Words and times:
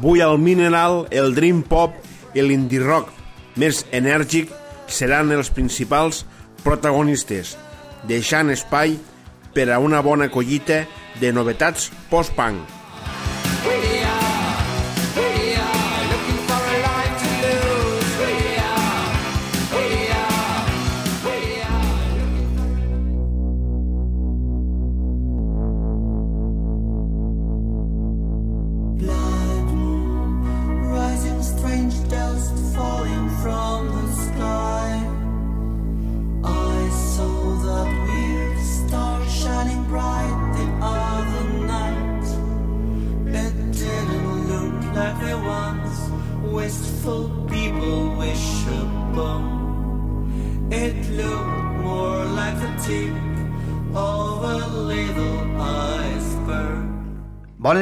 Avui 0.00 0.22
al 0.22 0.38
Mineral, 0.38 1.08
el 1.10 1.34
Dream 1.36 1.58
Pop 1.60 1.92
i 2.32 2.40
l'Indie 2.40 2.80
Rock 2.80 3.10
més 3.60 3.82
enèrgic 3.92 4.48
seran 4.88 5.28
els 5.36 5.50
principals 5.52 6.22
protagonistes, 6.64 7.52
deixant 8.08 8.48
espai 8.48 8.96
per 9.52 9.68
a 9.68 9.76
una 9.76 10.00
bona 10.00 10.30
collita 10.32 10.86
de 11.20 11.34
novetats 11.36 11.90
post-punk. 12.08 12.79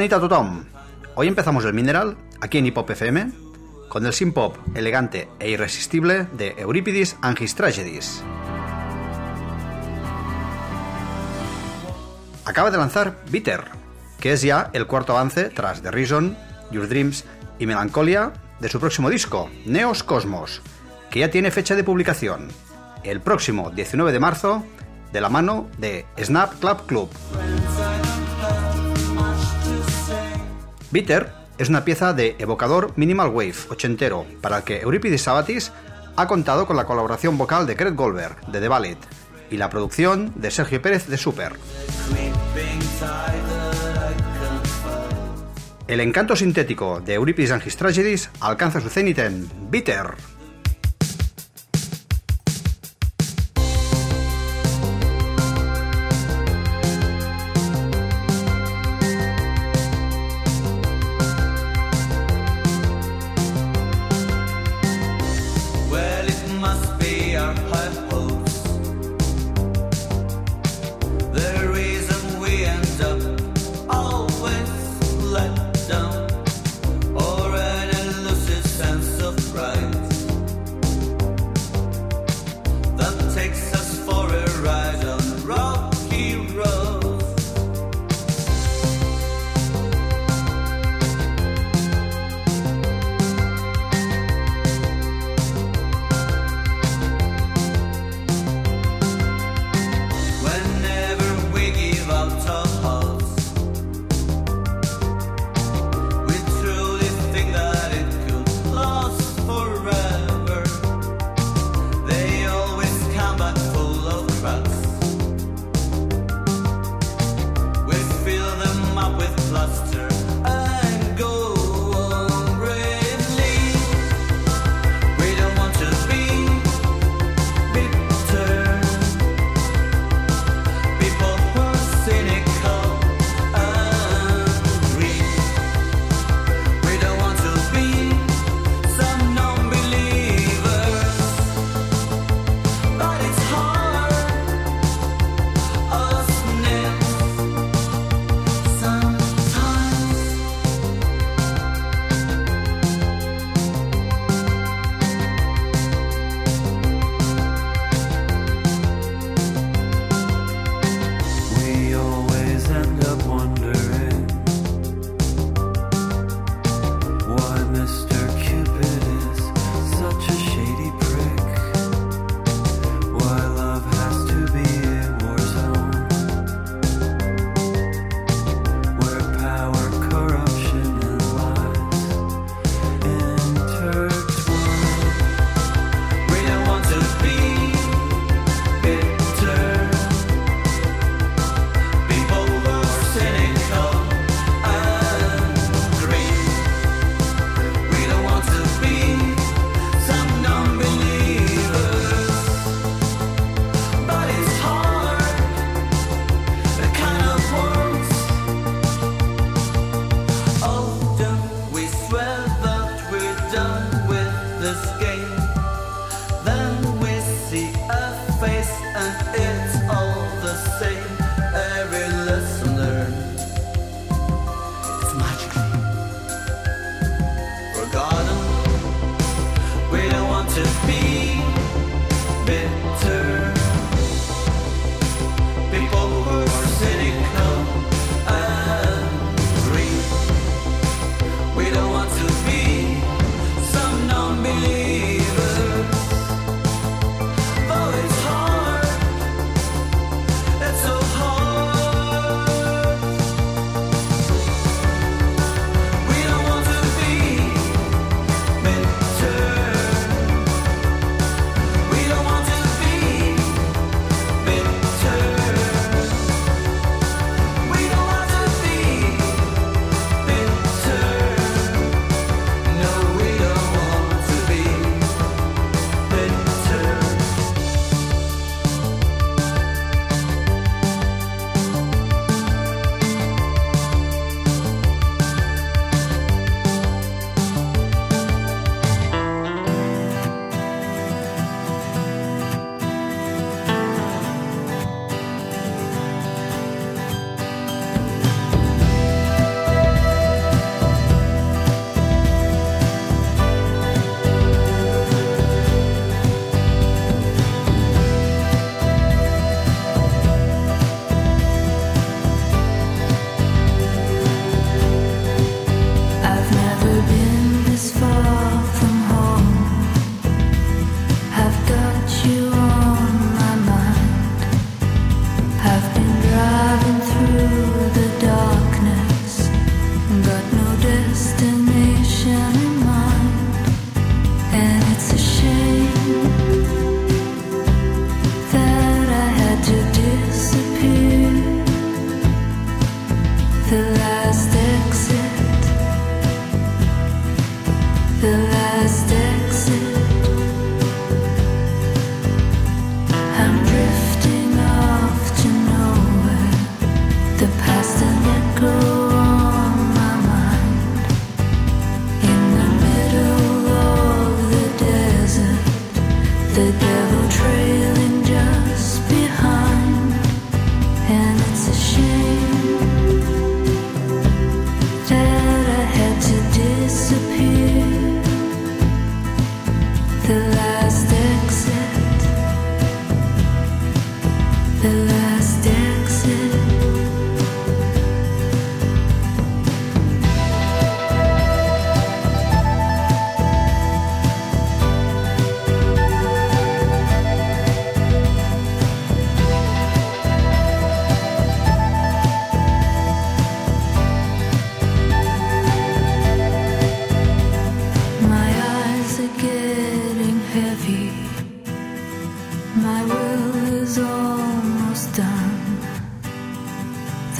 Todos. 0.07 0.47
Hoy 1.15 1.27
empezamos 1.27 1.65
el 1.65 1.73
Mineral, 1.73 2.15
aquí 2.39 2.57
en 2.57 2.65
Hip 2.65 2.77
Hop 2.77 2.89
FM, 2.89 3.31
con 3.89 4.05
el 4.05 4.13
synth 4.13 4.33
pop 4.33 4.57
elegante 4.73 5.27
e 5.39 5.49
irresistible 5.49 6.25
de 6.31 6.55
Euripides 6.57 7.17
and 7.21 7.39
His 7.39 7.53
Tragedies. 7.53 8.23
Acaba 12.45 12.71
de 12.71 12.77
lanzar 12.77 13.17
Bitter, 13.29 13.65
que 14.21 14.31
es 14.31 14.41
ya 14.41 14.69
el 14.71 14.87
cuarto 14.87 15.17
avance 15.17 15.49
tras 15.49 15.81
The 15.81 15.91
Reason, 15.91 16.37
Your 16.71 16.87
Dreams 16.87 17.25
y 17.59 17.65
Melancholia 17.65 18.31
de 18.61 18.69
su 18.69 18.79
próximo 18.79 19.09
disco, 19.09 19.49
Neos 19.65 20.03
Cosmos, 20.03 20.61
que 21.11 21.19
ya 21.19 21.29
tiene 21.29 21.51
fecha 21.51 21.75
de 21.75 21.83
publicación, 21.83 22.47
el 23.03 23.19
próximo 23.19 23.69
19 23.69 24.13
de 24.13 24.19
marzo, 24.19 24.63
de 25.11 25.19
la 25.19 25.27
mano 25.27 25.67
de 25.77 26.05
Snap 26.17 26.57
Club 26.59 26.85
Club. 26.85 28.08
Bitter 30.91 31.31
es 31.59 31.69
una 31.69 31.85
pieza 31.85 32.13
de 32.13 32.35
evocador 32.39 32.93
minimal 32.95 33.29
wave 33.29 33.53
ochentero 33.69 34.25
para 34.41 34.57
el 34.57 34.63
que 34.63 34.81
Euripides 34.81 35.21
Sabatis 35.21 35.71
ha 36.15 36.27
contado 36.27 36.65
con 36.65 36.75
la 36.75 36.85
colaboración 36.85 37.37
vocal 37.37 37.67
de 37.67 37.75
Greg 37.75 37.93
Goldberg 37.95 38.43
de 38.47 38.59
The 38.59 38.67
Ballet 38.67 38.97
y 39.51 39.57
la 39.57 39.69
producción 39.69 40.33
de 40.35 40.49
Sergio 40.49 40.81
Pérez 40.81 41.07
de 41.07 41.17
Super. 41.17 41.53
El 45.87 45.99
encanto 45.99 46.35
sintético 46.35 47.01
de 47.01 47.13
Euripides 47.13 47.51
and 47.51 47.65
His 47.67 47.77
Tragedies 47.77 48.31
alcanza 48.39 48.81
su 48.81 48.89
cenit 48.89 49.19
en 49.19 49.47
Bitter. 49.69 50.38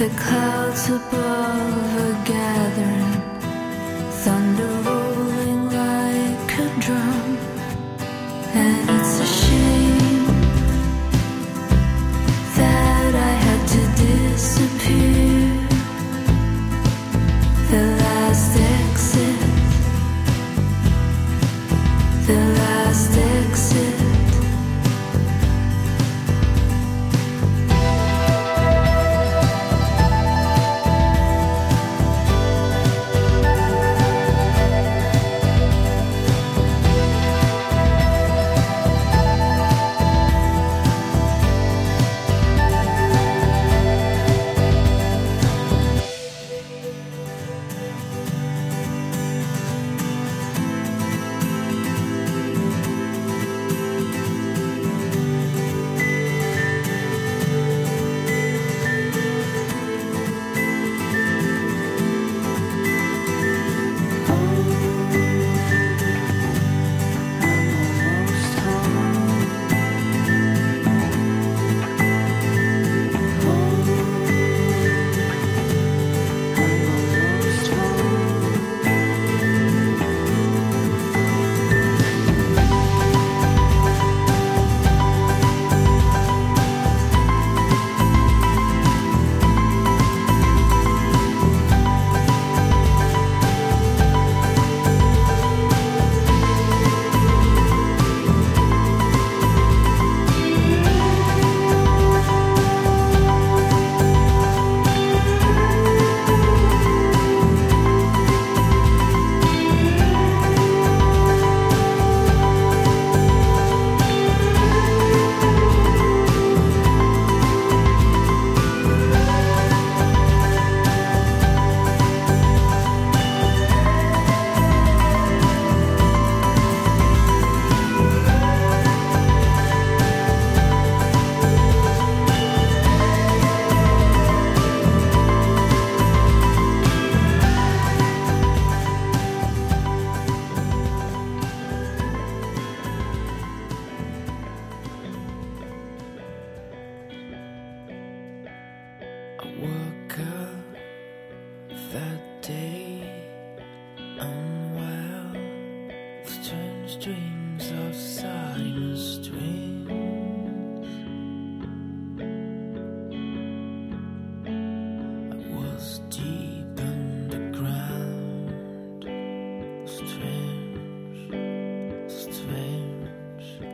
The 0.00 0.08
clouds 0.16 0.88
above 0.88 1.12
are 1.12 2.24
gathering. 2.24 3.09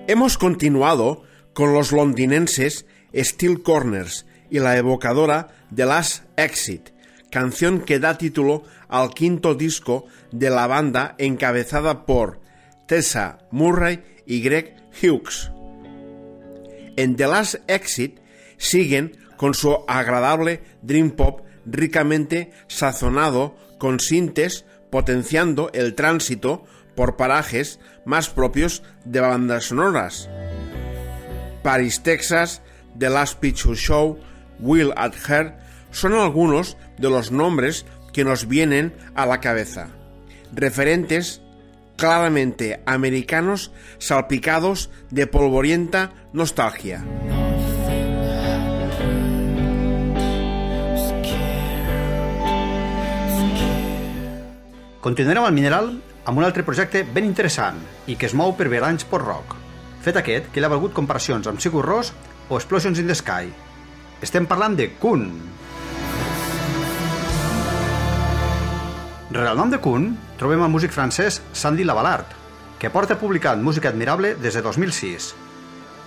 Hemos 0.08 0.38
continuado 0.38 1.24
con 1.52 1.72
los 1.72 1.90
londinenses 1.90 2.86
Steel 3.12 3.64
Corners 3.64 4.24
y 4.48 4.60
la 4.60 4.76
evocadora 4.76 5.48
The 5.74 5.84
Last 5.84 6.22
Exit, 6.36 6.90
canción 7.32 7.80
que 7.80 7.98
da 7.98 8.16
título 8.16 8.62
al 8.88 9.10
quinto 9.10 9.56
disco 9.56 10.06
de 10.30 10.48
la 10.48 10.68
banda 10.68 11.16
encabezada 11.18 12.06
por 12.06 12.40
Tessa 12.86 13.38
Murray 13.50 14.04
y 14.26 14.42
Greg 14.42 14.76
Hughes. 15.02 15.50
En 16.96 17.16
The 17.16 17.26
Last 17.26 17.56
Exit 17.66 18.20
siguen 18.58 19.16
con 19.36 19.54
su 19.54 19.76
agradable 19.88 20.62
dream 20.82 21.10
pop 21.10 21.40
ricamente 21.64 22.52
sazonado 22.68 23.56
con 23.78 23.98
sintes 23.98 24.66
potenciando 24.88 25.70
el 25.72 25.96
tránsito 25.96 26.64
por 26.96 27.16
parajes 27.16 27.78
más 28.04 28.28
propios 28.28 28.82
de 29.04 29.20
bandas 29.20 29.66
sonoras. 29.66 30.28
Paris, 31.62 32.02
Texas, 32.02 32.62
The 32.98 33.10
Last 33.10 33.38
Picture 33.38 33.76
Show, 33.76 34.18
Will 34.58 34.92
at 34.96 35.12
Her 35.28 35.54
son 35.90 36.14
algunos 36.14 36.76
de 36.98 37.10
los 37.10 37.30
nombres 37.30 37.86
que 38.12 38.24
nos 38.24 38.48
vienen 38.48 38.94
a 39.14 39.26
la 39.26 39.40
cabeza. 39.40 39.88
Referentes 40.52 41.42
claramente 41.96 42.80
americanos 42.86 43.72
salpicados 43.98 44.90
de 45.10 45.26
polvorienta 45.26 46.12
nostalgia. 46.32 47.04
Al 55.06 55.52
mineral 55.52 56.02
amb 56.26 56.38
un 56.38 56.44
altre 56.44 56.64
projecte 56.66 57.04
ben 57.06 57.24
interessant 57.24 57.78
i 58.10 58.16
que 58.18 58.26
es 58.26 58.34
mou 58.34 58.56
per 58.58 58.66
veranys 58.70 59.06
por 59.06 59.22
rock. 59.22 59.54
Fet 60.02 60.18
aquest, 60.18 60.50
que 60.50 60.62
l'ha 60.62 60.70
valgut 60.70 60.94
comparacions 60.94 61.46
amb 61.46 61.62
Sigur 61.62 61.84
Rós 61.86 62.12
o 62.48 62.58
Explosions 62.58 62.98
in 62.98 63.06
the 63.06 63.14
Sky. 63.14 63.50
Estem 64.22 64.46
parlant 64.50 64.74
de 64.78 64.90
Kun. 64.98 65.28
Rere 69.30 69.52
el 69.52 69.58
nom 69.58 69.70
de 69.70 69.78
Kun, 69.82 70.12
trobem 70.40 70.62
el 70.66 70.72
músic 70.72 70.94
francès 70.94 71.40
Sandy 71.52 71.86
Lavalard, 71.86 72.34
que 72.80 72.90
porta 72.90 73.18
publicant 73.20 73.62
música 73.62 73.90
admirable 73.92 74.34
des 74.42 74.58
de 74.58 74.62
2006. 74.66 75.32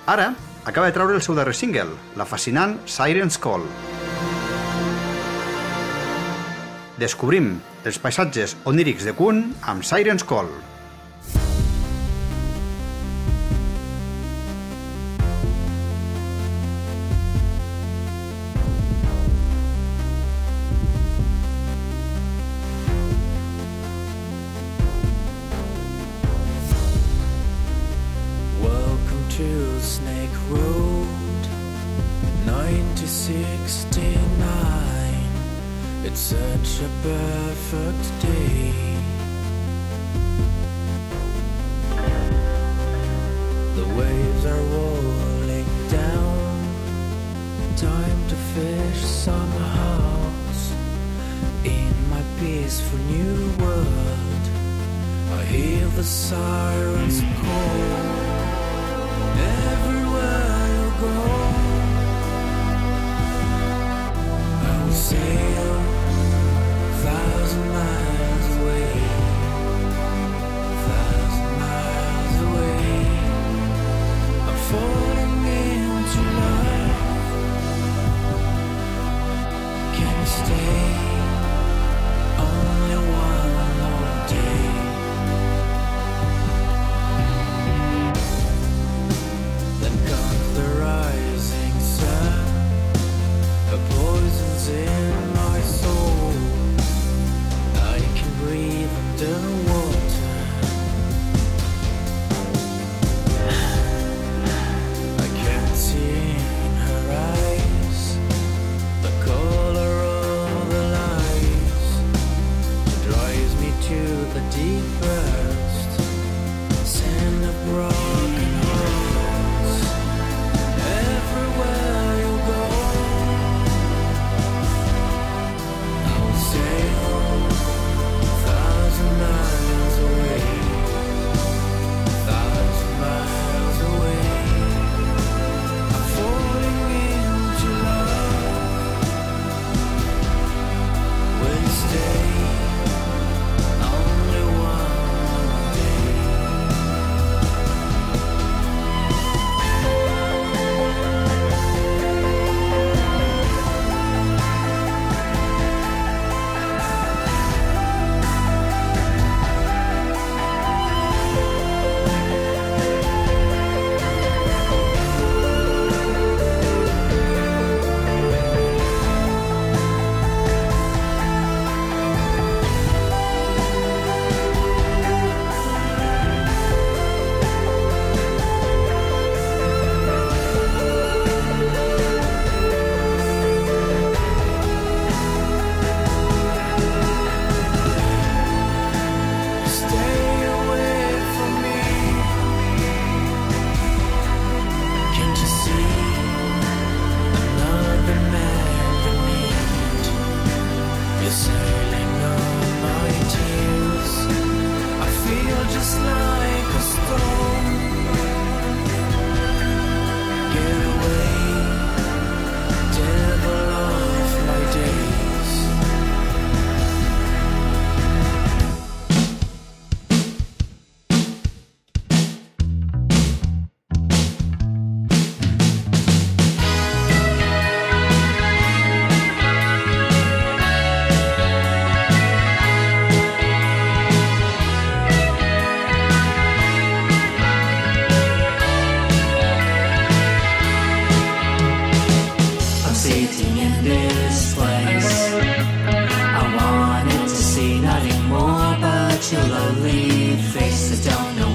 Ara, 0.08 0.34
acaba 0.66 0.88
de 0.90 0.96
treure 0.96 1.16
el 1.16 1.24
seu 1.24 1.36
darrer 1.38 1.56
single, 1.56 1.96
la 2.20 2.28
fascinant 2.28 2.80
Siren's 2.90 3.40
Call. 3.40 3.68
Descobrim 7.00 7.60
dels 7.84 8.00
paisatges 8.02 8.58
onírics 8.70 9.08
de 9.08 9.14
Kuhn 9.16 9.46
amb 9.72 9.86
Siren's 9.88 10.26
Call. 10.28 10.52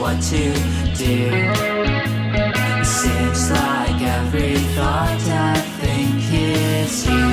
what 0.04 0.20
to 0.20 0.52
do. 0.98 1.30
It 2.78 2.84
seems 2.84 3.50
like 3.50 4.02
every 4.02 4.56
thought 4.76 5.22
I 5.30 5.54
think 5.80 6.20
is 6.30 7.08
you. 7.08 7.23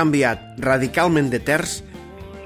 Canviat 0.00 0.56
radicalment 0.64 1.28
de 1.32 1.40
terç 1.44 1.80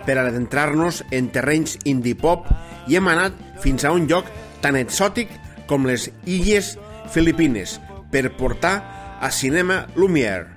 per 0.05 0.19
adentrar-nos 0.19 1.03
en 1.15 1.31
terrenys 1.33 1.79
indie 1.87 2.19
pop 2.19 2.49
i 2.91 2.99
hem 2.99 3.09
anat 3.13 3.37
fins 3.63 3.85
a 3.87 3.93
un 3.95 4.09
lloc 4.11 4.29
tan 4.65 4.77
exòtic 4.81 5.31
com 5.71 5.87
les 5.89 6.09
illes 6.27 6.75
Filipines 7.15 7.79
per 8.11 8.27
portar 8.39 8.75
a 9.23 9.31
Cinema 9.31 9.85
Lumière. 9.95 10.51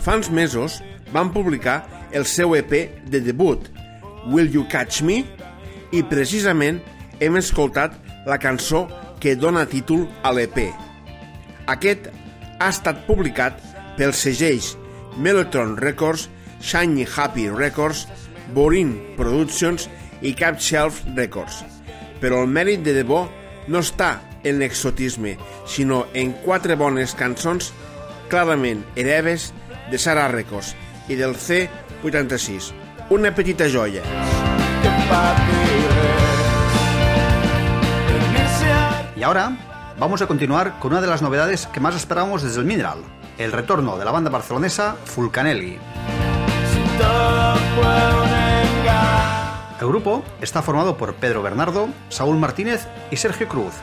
Fa 0.00 0.16
uns 0.20 0.30
mesos 0.30 0.78
van 1.12 1.32
publicar 1.34 1.82
el 2.14 2.26
seu 2.30 2.54
EP 2.54 2.72
de 3.10 3.20
debut, 3.20 3.66
Will 4.30 4.52
You 4.54 4.68
Catch 4.70 5.02
Me? 5.02 5.22
I 5.92 6.02
precisament 6.10 6.80
hem 7.20 7.40
escoltat 7.40 7.96
la 8.28 8.38
cançó 8.38 8.86
que 9.20 9.34
dona 9.36 9.66
títol 9.66 10.06
a 10.22 10.32
l'EP. 10.34 10.70
Aquest 11.74 12.08
ha 12.60 12.70
estat 12.70 13.04
publicat 13.08 13.58
pels 13.98 14.22
segells 14.26 14.74
Mellotron 15.16 15.76
Records, 15.76 16.28
Shiny 16.60 17.06
Happy 17.06 17.48
Records, 17.50 18.06
Borin 18.54 18.94
Productions 19.16 19.88
i 20.22 20.34
Cap 20.34 20.60
Shelf 20.60 21.02
Records. 21.14 21.62
Però 22.20 22.42
el 22.44 22.48
mèrit 22.50 22.84
de 22.84 22.94
debò 22.96 23.24
no 23.68 23.80
està 23.80 24.18
en 24.44 24.60
l'exotisme, 24.60 25.36
sinó 25.66 26.04
en 26.14 26.32
quatre 26.44 26.76
bones 26.76 27.14
cançons 27.16 27.72
clarament 28.32 28.84
hereves 28.96 29.52
de 29.90 29.98
Sara 29.98 30.28
Records 30.28 30.74
i 31.08 31.16
del 31.16 31.36
C86. 31.36 32.72
Una 33.10 33.34
petita 33.34 33.68
joia. 33.68 34.02
Y 39.16 39.22
ahora 39.22 39.56
vamos 39.98 40.22
a 40.22 40.26
continuar 40.26 40.78
con 40.78 40.92
una 40.92 41.00
de 41.00 41.06
las 41.06 41.22
novedades 41.22 41.66
que 41.66 41.80
más 41.80 41.94
esperábamos 41.94 42.42
desde 42.42 42.60
el 42.60 42.66
Mineral, 42.66 42.98
el 43.38 43.52
retorno 43.52 43.98
de 43.98 44.04
la 44.04 44.10
banda 44.10 44.30
barcelonesa 44.30 44.96
Fulcanelli. 45.04 45.78
El 49.80 49.88
grupo 49.88 50.24
está 50.40 50.62
formado 50.62 50.96
por 50.96 51.14
Pedro 51.14 51.42
Bernardo, 51.42 51.88
Saúl 52.08 52.38
Martínez 52.38 52.86
y 53.10 53.16
Sergio 53.16 53.48
Cruz, 53.48 53.74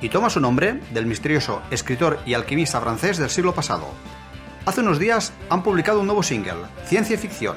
y 0.00 0.08
toma 0.08 0.30
su 0.30 0.40
nombre 0.40 0.80
del 0.90 1.06
misterioso 1.06 1.62
escritor 1.70 2.18
y 2.26 2.34
alquimista 2.34 2.80
francés 2.80 3.18
del 3.18 3.30
siglo 3.30 3.54
pasado. 3.54 3.86
Hace 4.66 4.80
unos 4.80 4.98
días 4.98 5.32
han 5.50 5.62
publicado 5.62 6.00
un 6.00 6.06
nuevo 6.06 6.22
single, 6.22 6.64
Ciencia 6.86 7.18
Ficción. 7.18 7.56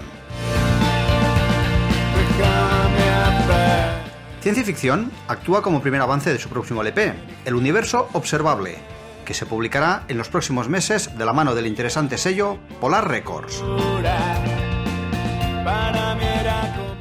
Ciencia 4.41 4.63
Ficción 4.63 5.11
actúa 5.27 5.61
como 5.61 5.81
primer 5.81 6.01
avance 6.01 6.31
de 6.31 6.39
su 6.39 6.49
próximo 6.49 6.81
LP, 6.81 7.13
El 7.45 7.55
Universo 7.55 8.09
Observable, 8.13 8.77
que 9.27 9.33
se 9.33 9.45
publicará 9.45 10.05
en 10.07 10.17
los 10.17 10.29
próximos 10.29 10.69
meses 10.69 11.17
de 11.17 11.25
la 11.25 11.33
mano 11.33 11.53
del 11.53 11.67
interesante 11.67 12.17
sello 12.17 12.59
Polar 12.79 13.09
Records. 13.09 13.61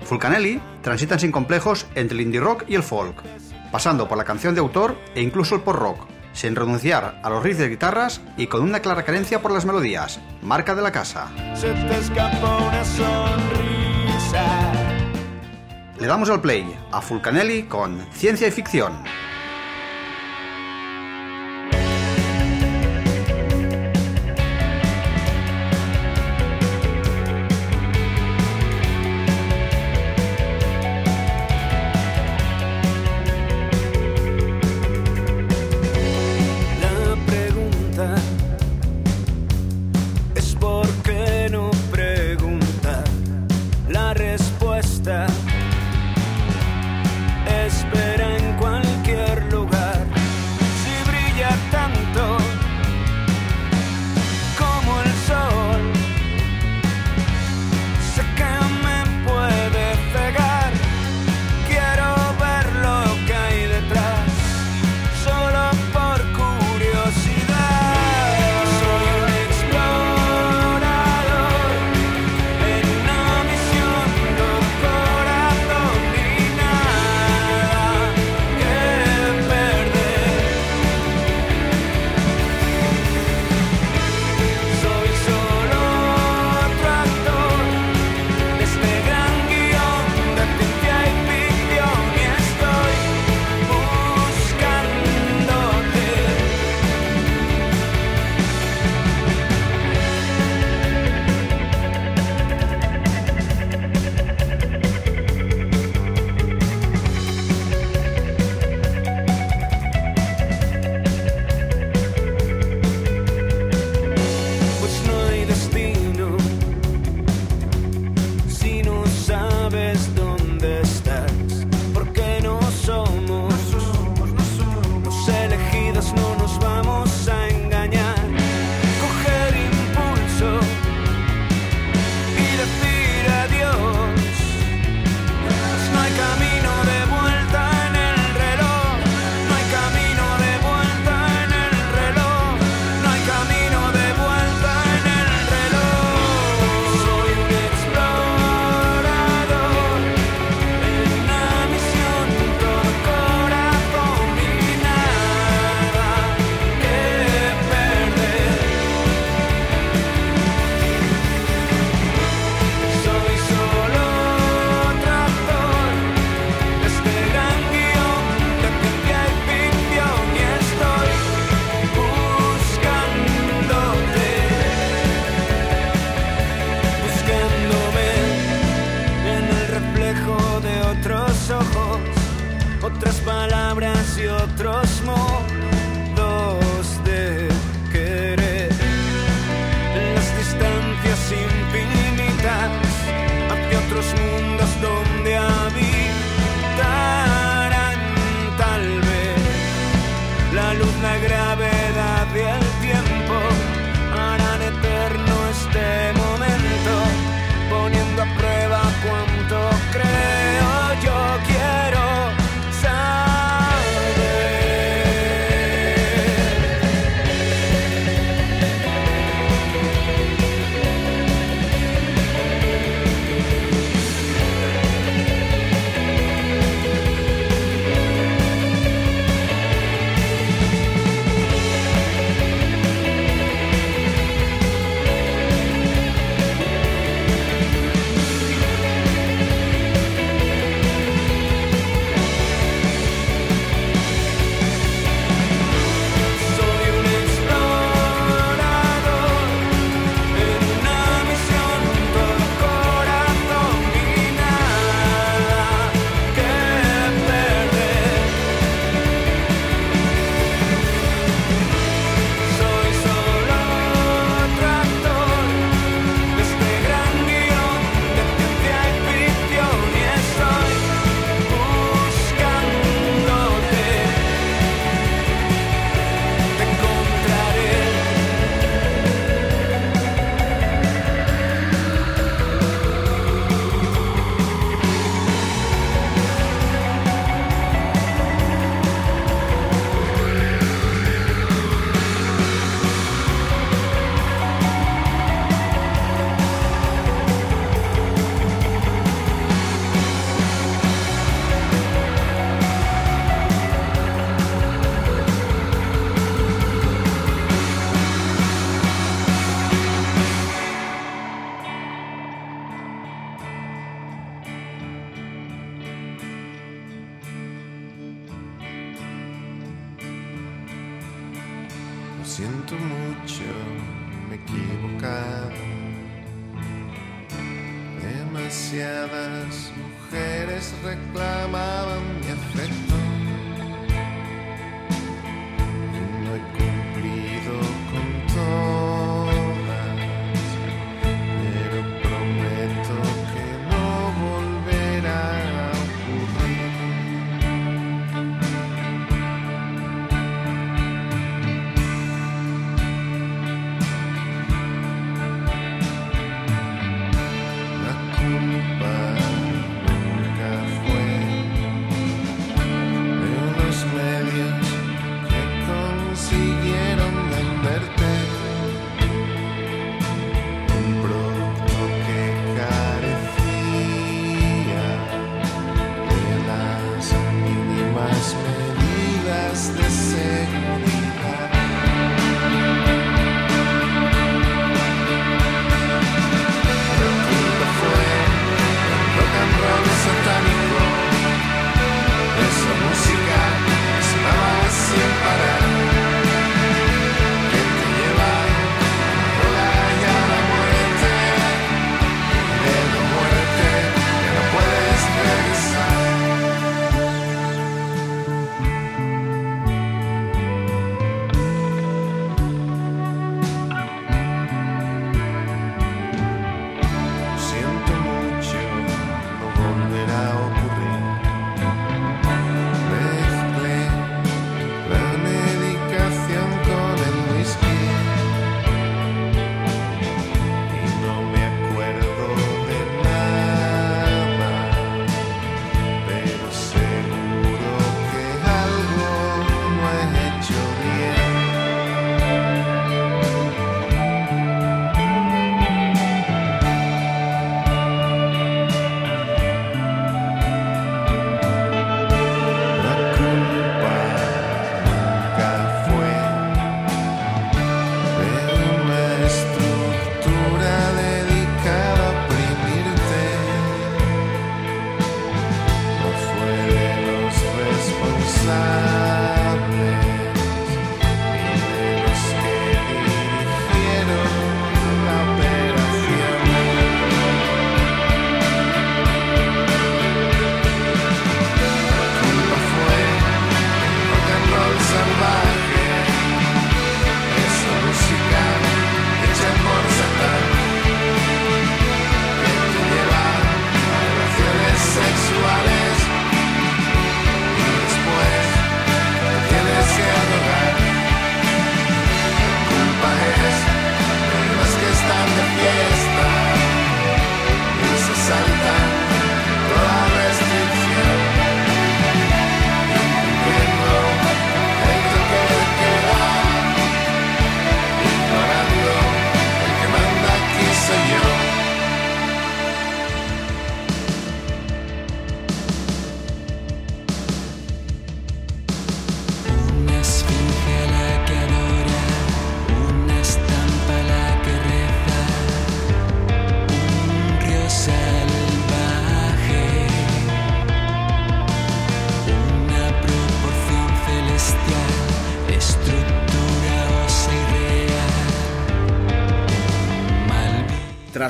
Fulcanelli 0.02 0.60
transitan 0.82 1.20
sin 1.20 1.30
complejos 1.30 1.86
entre 1.94 2.16
el 2.16 2.22
indie 2.22 2.40
rock 2.40 2.64
y 2.66 2.74
el 2.74 2.82
folk, 2.82 3.22
pasando 3.70 4.08
por 4.08 4.18
la 4.18 4.24
canción 4.24 4.56
de 4.56 4.60
autor 4.60 4.98
e 5.14 5.22
incluso 5.22 5.54
el 5.54 5.60
pop 5.60 5.76
rock, 5.76 6.08
sin 6.32 6.56
renunciar 6.56 7.20
a 7.22 7.30
los 7.30 7.44
riffs 7.44 7.60
de 7.60 7.68
guitarras 7.68 8.20
y 8.36 8.48
con 8.48 8.62
una 8.62 8.80
clara 8.80 9.04
carencia 9.04 9.40
por 9.40 9.52
las 9.52 9.64
melodías, 9.64 10.18
marca 10.42 10.74
de 10.74 10.82
la 10.82 10.90
casa. 10.90 11.28
se 11.54 11.72
te 11.72 11.96
escapó 11.96 12.66
una 12.66 12.84
sonrisa. 12.84 14.72
Le 16.00 16.06
damos 16.08 16.28
el 16.28 16.40
play 16.40 16.76
a 16.90 17.00
Fulcanelli 17.00 17.62
con 17.62 18.04
Ciencia 18.12 18.48
y 18.48 18.50
Ficción. 18.50 19.04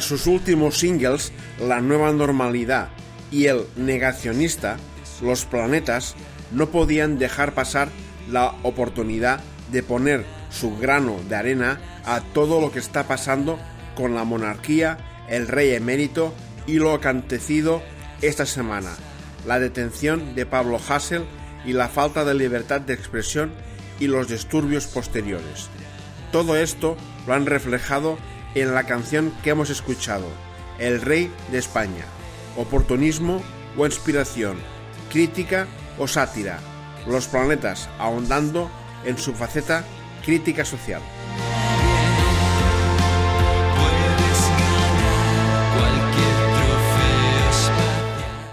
Sus 0.06 0.28
últimos 0.28 0.78
singles, 0.78 1.32
La 1.58 1.80
Nueva 1.80 2.12
Normalidad 2.12 2.90
y 3.32 3.46
El 3.46 3.66
Negacionista, 3.74 4.76
los 5.20 5.44
planetas 5.44 6.14
no 6.52 6.68
podían 6.68 7.18
dejar 7.18 7.54
pasar 7.54 7.88
la 8.30 8.54
oportunidad 8.62 9.40
de 9.72 9.82
poner 9.82 10.24
su 10.48 10.76
grano 10.76 11.18
de 11.28 11.34
arena 11.34 11.80
a 12.04 12.20
todo 12.20 12.60
lo 12.60 12.70
que 12.70 12.78
está 12.78 13.08
pasando 13.08 13.58
con 13.96 14.14
la 14.14 14.22
monarquía, 14.22 14.98
el 15.28 15.48
rey 15.48 15.72
emérito 15.72 16.32
y 16.68 16.74
lo 16.74 16.92
acontecido 16.92 17.82
esta 18.22 18.46
semana, 18.46 18.94
la 19.44 19.58
detención 19.58 20.36
de 20.36 20.46
Pablo 20.46 20.78
Hassel 20.88 21.24
y 21.64 21.72
la 21.72 21.88
falta 21.88 22.24
de 22.24 22.34
libertad 22.34 22.80
de 22.80 22.94
expresión 22.94 23.50
y 23.98 24.06
los 24.06 24.28
disturbios 24.28 24.86
posteriores. 24.86 25.68
Todo 26.30 26.56
esto 26.56 26.96
lo 27.26 27.34
han 27.34 27.46
reflejado 27.46 28.18
en 28.62 28.74
la 28.74 28.84
canción 28.84 29.32
que 29.42 29.50
hemos 29.50 29.68
escuchado, 29.68 30.26
El 30.78 31.02
Rey 31.02 31.30
de 31.50 31.58
España. 31.58 32.06
Oportunismo 32.56 33.42
o 33.76 33.84
inspiración, 33.84 34.56
crítica 35.10 35.66
o 35.98 36.08
sátira, 36.08 36.58
los 37.06 37.26
planetas 37.26 37.90
ahondando 37.98 38.70
en 39.04 39.18
su 39.18 39.34
faceta 39.34 39.84
crítica 40.24 40.64
social. 40.64 41.02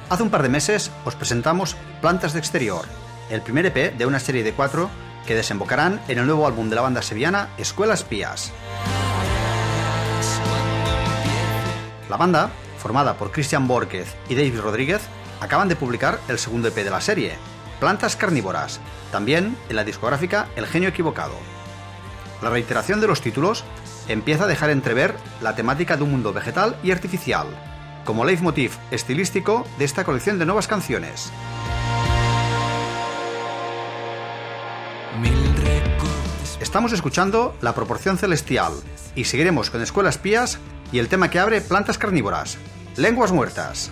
Hace 0.09 0.23
un 0.23 0.29
par 0.29 0.43
de 0.43 0.49
meses 0.49 0.91
os 1.05 1.15
presentamos 1.15 1.77
Plantas 2.01 2.33
de 2.33 2.39
Exterior, 2.39 2.85
el 3.29 3.41
primer 3.41 3.65
EP 3.65 3.97
de 3.97 4.05
una 4.05 4.19
serie 4.19 4.43
de 4.43 4.51
cuatro 4.51 4.89
que 5.25 5.33
desembocarán 5.33 6.01
en 6.09 6.19
el 6.19 6.25
nuevo 6.25 6.45
álbum 6.45 6.69
de 6.69 6.75
la 6.75 6.81
banda 6.81 7.01
sevillana 7.01 7.49
Escuelas 7.57 8.03
Pías. 8.03 8.51
La 12.13 12.17
banda, 12.17 12.51
formada 12.77 13.17
por 13.17 13.31
Christian 13.31 13.67
Borquez 13.67 14.13
y 14.29 14.35
David 14.35 14.59
Rodríguez, 14.59 15.01
acaban 15.41 15.67
de 15.67 15.75
publicar 15.75 16.19
el 16.27 16.37
segundo 16.37 16.67
EP 16.67 16.75
de 16.75 16.91
la 16.91 17.01
serie, 17.01 17.33
Plantas 17.79 18.15
Carnívoras, 18.15 18.79
también 19.11 19.57
en 19.67 19.75
la 19.75 19.83
discográfica 19.83 20.47
El 20.55 20.67
Genio 20.67 20.89
Equivocado. 20.89 21.33
La 22.43 22.51
reiteración 22.51 23.01
de 23.01 23.07
los 23.07 23.21
títulos 23.21 23.63
empieza 24.07 24.43
a 24.43 24.47
dejar 24.47 24.69
entrever 24.69 25.15
la 25.41 25.55
temática 25.55 25.97
de 25.97 26.03
un 26.03 26.11
mundo 26.11 26.33
vegetal 26.33 26.77
y 26.83 26.91
artificial, 26.91 27.47
como 28.05 28.25
leitmotiv 28.25 28.73
estilístico 28.91 29.65
de 29.79 29.85
esta 29.85 30.03
colección 30.03 30.37
de 30.37 30.45
nuevas 30.45 30.67
canciones. 30.67 31.31
Estamos 36.61 36.93
escuchando 36.93 37.55
La 37.61 37.73
Proporción 37.73 38.19
Celestial 38.19 38.73
y 39.15 39.23
seguiremos 39.23 39.71
con 39.71 39.81
Escuelas 39.81 40.19
Pías 40.19 40.59
y 40.93 40.99
el 40.99 41.09
tema 41.09 41.29
que 41.29 41.39
abre 41.39 41.59
Plantas 41.59 41.97
Carnívoras, 41.97 42.57
Lenguas 42.95 43.31
Muertas. 43.31 43.91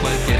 Cualquier 0.00 0.39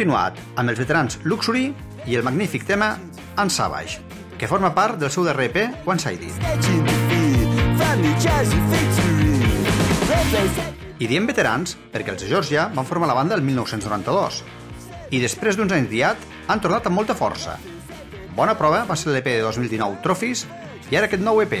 continuat 0.00 0.38
amb 0.56 0.70
els 0.72 0.78
veterans 0.80 1.18
Luxury 1.28 1.66
i 2.08 2.14
el 2.16 2.22
magnífic 2.24 2.62
tema 2.64 2.94
Unsavage, 3.36 3.98
que 4.40 4.48
forma 4.48 4.70
part 4.72 4.96
del 4.96 5.10
seu 5.12 5.26
darrer 5.26 5.50
EP 5.50 5.84
One 5.84 6.00
Sided. 6.00 6.32
I 10.96 11.08
diem 11.10 11.28
veterans 11.28 11.76
perquè 11.92 12.14
els 12.14 12.24
de 12.24 12.30
Georgia 12.30 12.70
van 12.72 12.88
formar 12.88 13.10
la 13.10 13.18
banda 13.18 13.36
el 13.36 13.44
1992 13.44 14.40
i 15.12 15.20
després 15.20 15.60
d'uns 15.60 15.76
anys 15.76 15.92
diat 15.92 16.16
han 16.48 16.64
tornat 16.64 16.88
amb 16.88 16.96
molta 16.96 17.12
força. 17.18 17.58
Bona 18.32 18.56
prova 18.56 18.86
va 18.88 18.96
ser 18.96 19.12
l'EP 19.12 19.28
de 19.34 19.44
2019 19.44 20.00
Trophies 20.00 20.46
i 20.88 20.96
ara 20.96 21.10
aquest 21.10 21.20
nou 21.20 21.44
EP. 21.44 21.60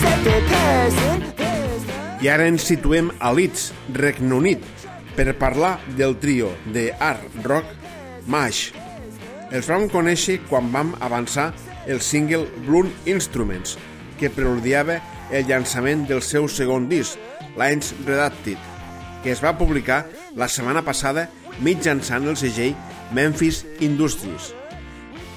seven. 0.00 1.39
I 2.20 2.28
ara 2.28 2.44
ens 2.50 2.66
situem 2.68 3.08
a 3.16 3.30
Leeds, 3.32 3.70
Regne 3.96 4.34
Unit, 4.36 4.64
per 5.16 5.32
parlar 5.40 5.78
del 5.96 6.18
trio 6.20 6.50
de 6.74 6.90
art 7.00 7.24
rock 7.46 7.64
MASH. 8.28 8.74
Els 9.50 9.70
vam 9.70 9.86
conèixer 9.88 10.36
quan 10.50 10.68
vam 10.74 10.92
avançar 11.00 11.48
el 11.88 12.02
single 12.04 12.44
Bloom 12.66 12.92
Instruments, 13.08 13.78
que 14.20 14.28
preludiava 14.28 14.98
el 15.32 15.48
llançament 15.48 16.04
del 16.10 16.20
seu 16.20 16.44
segon 16.52 16.90
disc, 16.92 17.16
Lines 17.56 17.94
Redacted, 18.04 18.60
que 19.24 19.32
es 19.32 19.40
va 19.40 19.56
publicar 19.56 20.04
la 20.36 20.48
setmana 20.52 20.84
passada 20.84 21.30
mitjançant 21.64 22.28
el 22.28 22.36
segell 22.36 22.76
Memphis 23.16 23.64
Industries. 23.80 24.52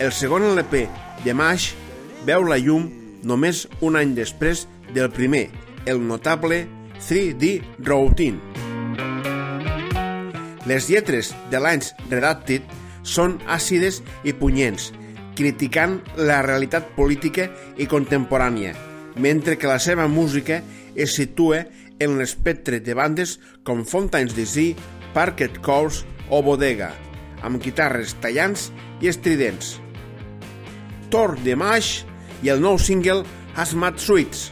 El 0.04 0.12
segon 0.12 0.52
LP 0.52 0.90
de 1.24 1.34
MASH 1.34 1.74
veu 2.28 2.44
la 2.44 2.60
llum 2.60 2.92
només 3.24 3.70
un 3.80 3.96
any 3.96 4.18
després 4.20 4.68
del 4.92 5.08
primer, 5.16 5.48
el 5.86 6.06
notable 6.08 6.68
3D 7.00 7.62
Routine. 7.80 8.40
Les 10.66 10.88
lletres 10.88 11.34
de 11.52 11.60
Lines 11.60 11.92
Redacted 12.10 12.64
són 13.04 13.36
àcides 13.52 14.00
i 14.24 14.32
punyents, 14.32 14.92
criticant 15.36 16.00
la 16.16 16.42
realitat 16.46 16.94
política 16.96 17.50
i 17.76 17.88
contemporània, 17.92 18.72
mentre 19.20 19.58
que 19.60 19.68
la 19.68 19.80
seva 19.84 20.08
música 20.08 20.62
es 20.96 21.18
situa 21.18 21.66
en 22.00 22.18
l'espectre 22.18 22.80
de 22.80 22.96
bandes 22.96 23.38
com 23.68 23.84
Fontaine's 23.84 24.36
DC, 24.38 24.74
Parquet 25.14 25.60
Course 25.62 26.08
o 26.30 26.42
Bodega, 26.46 26.94
amb 27.44 27.60
guitarres 27.62 28.16
tallants 28.24 28.70
i 29.04 29.12
estridents. 29.12 29.78
Thor 31.12 31.36
de 31.44 31.58
Mash 31.60 32.04
i 32.42 32.50
el 32.50 32.64
nou 32.64 32.80
single 32.82 33.22
Hazmat 33.60 34.00
Suites. 34.02 34.50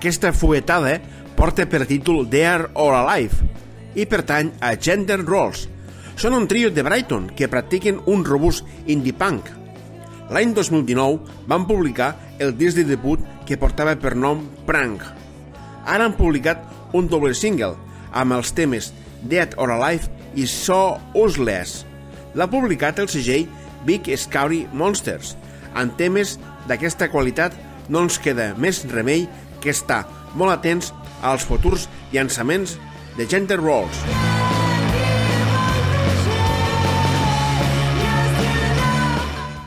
Aquesta 0.00 0.30
fuetada 0.32 0.94
porta 1.36 1.66
per 1.68 1.82
títol 1.84 2.22
Dead 2.32 2.62
or 2.72 2.94
Alive 2.96 3.36
i 3.92 4.06
pertany 4.08 4.48
a 4.64 4.70
Gender 4.72 5.18
Rolls. 5.20 5.66
Són 6.16 6.32
un 6.32 6.46
trio 6.48 6.70
de 6.72 6.80
Brighton 6.80 7.26
que 7.36 7.50
practiquen 7.52 7.98
un 8.08 8.24
robust 8.24 8.64
indie 8.88 9.12
punk. 9.12 9.50
L'any 10.32 10.54
2019 10.56 11.44
van 11.52 11.66
publicar 11.68 12.14
el 12.40 12.54
disc 12.56 12.80
de 12.80 12.86
debut 12.88 13.20
que 13.44 13.58
portava 13.60 13.92
per 14.00 14.14
nom 14.16 14.40
Prank. 14.64 15.04
Ara 15.84 16.08
han 16.08 16.16
publicat 16.16 16.64
un 16.96 17.12
doble 17.12 17.34
single 17.36 17.76
amb 18.16 18.38
els 18.38 18.54
temes 18.56 18.94
Dead 19.20 19.52
or 19.60 19.74
Alive 19.76 20.08
i 20.32 20.48
So 20.48 20.96
Useless. 21.12 21.84
L'ha 22.32 22.48
publicat 22.48 23.04
el 23.04 23.12
segell 23.12 23.52
Big 23.84 24.08
Scary 24.16 24.64
Monsters. 24.72 25.36
En 25.76 25.92
temes 26.00 26.38
d'aquesta 26.72 27.12
qualitat 27.12 27.52
no 27.92 28.06
ens 28.06 28.16
queda 28.16 28.54
més 28.56 28.86
remei 28.88 29.28
que 29.60 29.70
estar 29.70 30.06
molt 30.34 30.52
atents 30.52 30.94
als 31.22 31.44
futurs 31.44 31.88
llançaments 32.12 32.78
de 33.16 33.26
Gender 33.26 33.60
Rolls. 33.60 34.04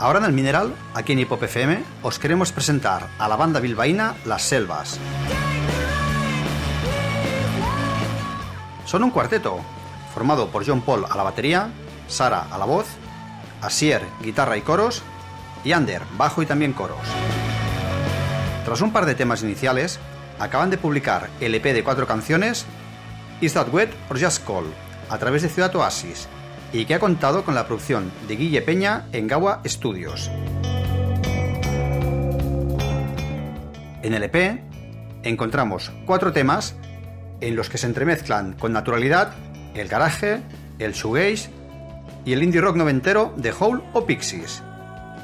Ahora 0.03 0.19
en 0.19 0.25
el 0.25 0.33
Mineral, 0.33 0.75
aquí 0.93 1.13
en 1.13 1.19
Hip 1.19 1.31
FM, 1.31 1.81
os 2.01 2.19
queremos 2.19 2.51
presentar 2.51 3.07
a 3.17 3.27
la 3.29 3.37
banda 3.37 3.61
bilbaína 3.61 4.15
Las 4.25 4.41
Selvas. 4.41 4.99
Son 8.83 9.01
un 9.01 9.11
cuarteto, 9.11 9.61
formado 10.13 10.49
por 10.49 10.67
John 10.67 10.81
Paul 10.81 11.05
a 11.09 11.15
la 11.15 11.23
batería, 11.23 11.69
Sara 12.09 12.47
a 12.51 12.57
la 12.57 12.65
voz, 12.65 12.85
Asier 13.61 14.01
guitarra 14.21 14.57
y 14.57 14.61
coros, 14.61 15.03
y 15.63 15.71
Ander 15.71 16.01
bajo 16.17 16.41
y 16.41 16.45
también 16.45 16.73
coros. 16.73 16.99
Tras 18.65 18.81
un 18.81 18.93
par 18.93 19.05
de 19.05 19.15
temas 19.15 19.43
iniciales, 19.43 19.99
acaban 20.39 20.69
de 20.69 20.77
publicar 20.77 21.29
el 21.41 21.53
EP 21.55 21.63
de 21.73 21.83
cuatro 21.83 22.07
canciones, 22.07 22.65
Is 23.41 23.53
That 23.53 23.67
Wet 23.73 23.89
or 24.09 24.19
Just 24.19 24.45
Call, 24.45 24.65
a 25.09 25.17
través 25.17 25.41
de 25.41 25.49
Ciudad 25.49 25.75
Oasis, 25.75 26.27
y 26.71 26.85
que 26.85 26.95
ha 26.95 26.99
contado 26.99 27.43
con 27.43 27.55
la 27.55 27.67
producción 27.67 28.11
de 28.27 28.35
Guille 28.37 28.61
Peña 28.61 29.05
en 29.11 29.27
Gawa 29.27 29.61
Studios. 29.65 30.31
En 34.01 34.13
el 34.13 34.23
EP 34.23 34.61
encontramos 35.23 35.91
cuatro 36.05 36.31
temas 36.31 36.75
en 37.41 37.55
los 37.55 37.69
que 37.69 37.77
se 37.77 37.87
entremezclan 37.87 38.53
con 38.53 38.73
naturalidad 38.73 39.33
el 39.75 39.87
garaje, 39.87 40.41
el 40.79 40.93
shoegaze 40.93 41.49
y 42.25 42.33
el 42.33 42.43
indie 42.43 42.61
rock 42.61 42.77
noventero 42.77 43.33
de 43.37 43.53
Hole 43.57 43.83
o 43.93 44.05
Pixies. 44.05 44.61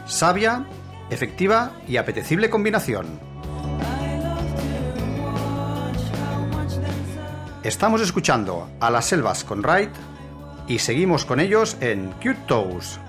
Sabia, 0.06 0.66
efectiva 1.10 1.72
y 1.88 1.98
apetecible 1.98 2.50
combinación. 2.50 3.29
Estamos 7.70 8.02
escuchando 8.02 8.68
a 8.80 8.90
las 8.90 9.06
selvas 9.06 9.44
con 9.44 9.60
Wright 9.60 9.92
y 10.68 10.80
seguimos 10.80 11.24
con 11.24 11.40
ellos 11.40 11.78
en 11.82 12.08
Cute 12.14 12.40
Toes. 12.48 13.00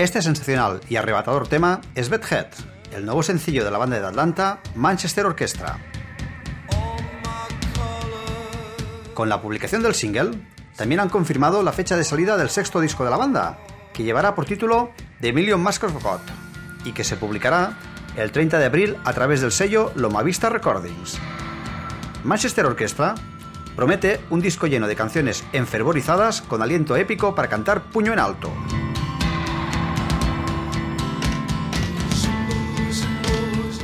Este 0.00 0.22
sensacional 0.22 0.80
y 0.88 0.96
arrebatador 0.96 1.46
tema 1.46 1.82
es 1.94 2.08
Bedhead, 2.08 2.46
el 2.90 3.04
nuevo 3.04 3.22
sencillo 3.22 3.66
de 3.66 3.70
la 3.70 3.76
banda 3.76 4.00
de 4.00 4.06
Atlanta, 4.06 4.60
Manchester 4.74 5.26
Orchestra. 5.26 5.78
Con 9.12 9.28
la 9.28 9.42
publicación 9.42 9.82
del 9.82 9.94
single, 9.94 10.30
también 10.74 11.00
han 11.00 11.10
confirmado 11.10 11.62
la 11.62 11.72
fecha 11.72 11.98
de 11.98 12.04
salida 12.04 12.38
del 12.38 12.48
sexto 12.48 12.80
disco 12.80 13.04
de 13.04 13.10
la 13.10 13.18
banda, 13.18 13.58
que 13.92 14.02
llevará 14.02 14.34
por 14.34 14.46
título 14.46 14.90
The 15.20 15.34
Million 15.34 15.62
Masks 15.62 15.84
of 15.84 16.02
God, 16.02 16.20
y 16.86 16.92
que 16.92 17.04
se 17.04 17.18
publicará 17.18 17.76
el 18.16 18.32
30 18.32 18.58
de 18.58 18.64
abril 18.64 18.96
a 19.04 19.12
través 19.12 19.42
del 19.42 19.52
sello 19.52 19.92
Loma 19.96 20.22
Vista 20.22 20.48
Recordings. 20.48 21.18
Manchester 22.24 22.64
Orchestra 22.64 23.16
promete 23.76 24.18
un 24.30 24.40
disco 24.40 24.66
lleno 24.66 24.88
de 24.88 24.96
canciones 24.96 25.44
enfervorizadas 25.52 26.40
con 26.40 26.62
aliento 26.62 26.96
épico 26.96 27.34
para 27.34 27.50
cantar 27.50 27.82
puño 27.82 28.14
en 28.14 28.18
alto. 28.18 28.50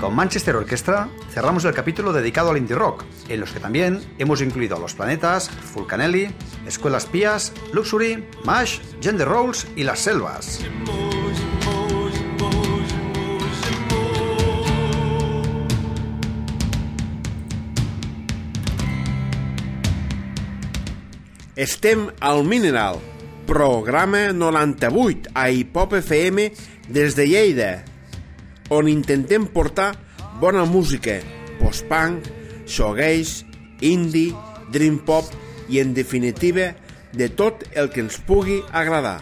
Con 0.07 0.15
Manchester 0.15 0.55
Orchestra 0.55 1.09
cerramos 1.35 1.65
el 1.65 1.75
capítulo 1.75 2.13
dedicado 2.13 2.53
al 2.53 2.59
indie 2.59 2.77
rock, 2.77 3.03
en 3.29 3.41
los 3.41 3.51
que 3.51 3.59
también 3.59 4.01
hemos 4.19 4.41
incluido 4.41 4.79
Los 4.79 4.95
Planetas, 4.95 5.51
Fulcanelli, 5.51 6.29
Escuelas 6.65 7.07
Pías, 7.07 7.53
Luxury, 7.73 8.25
Mash, 8.45 8.79
Gender 9.01 9.27
Rolls 9.27 9.67
y 9.75 9.83
Las 9.83 9.99
Selvas. 9.99 10.65
Estem 21.57 22.11
al 22.21 22.45
Mineral, 22.45 23.01
programa 23.45 24.33
98 24.33 25.31
a 25.35 25.51
Hip-Hop 25.51 25.95
FM 25.95 26.53
des 26.89 27.17
de 27.17 27.29
Lleida, 27.29 27.85
on 28.69 28.89
intentem 28.89 29.47
portar 29.47 29.95
bona 30.41 30.65
música, 30.65 31.21
post-punk, 31.61 32.27
shoegaze, 32.67 33.47
indie, 33.81 34.35
dream 34.73 34.99
pop 34.99 35.25
i, 35.69 35.81
en 35.81 35.95
definitiva, 35.95 36.75
de 37.17 37.29
tot 37.29 37.65
el 37.75 37.91
que 37.91 38.01
ens 38.05 38.19
pugui 38.21 38.61
agradar. 38.73 39.21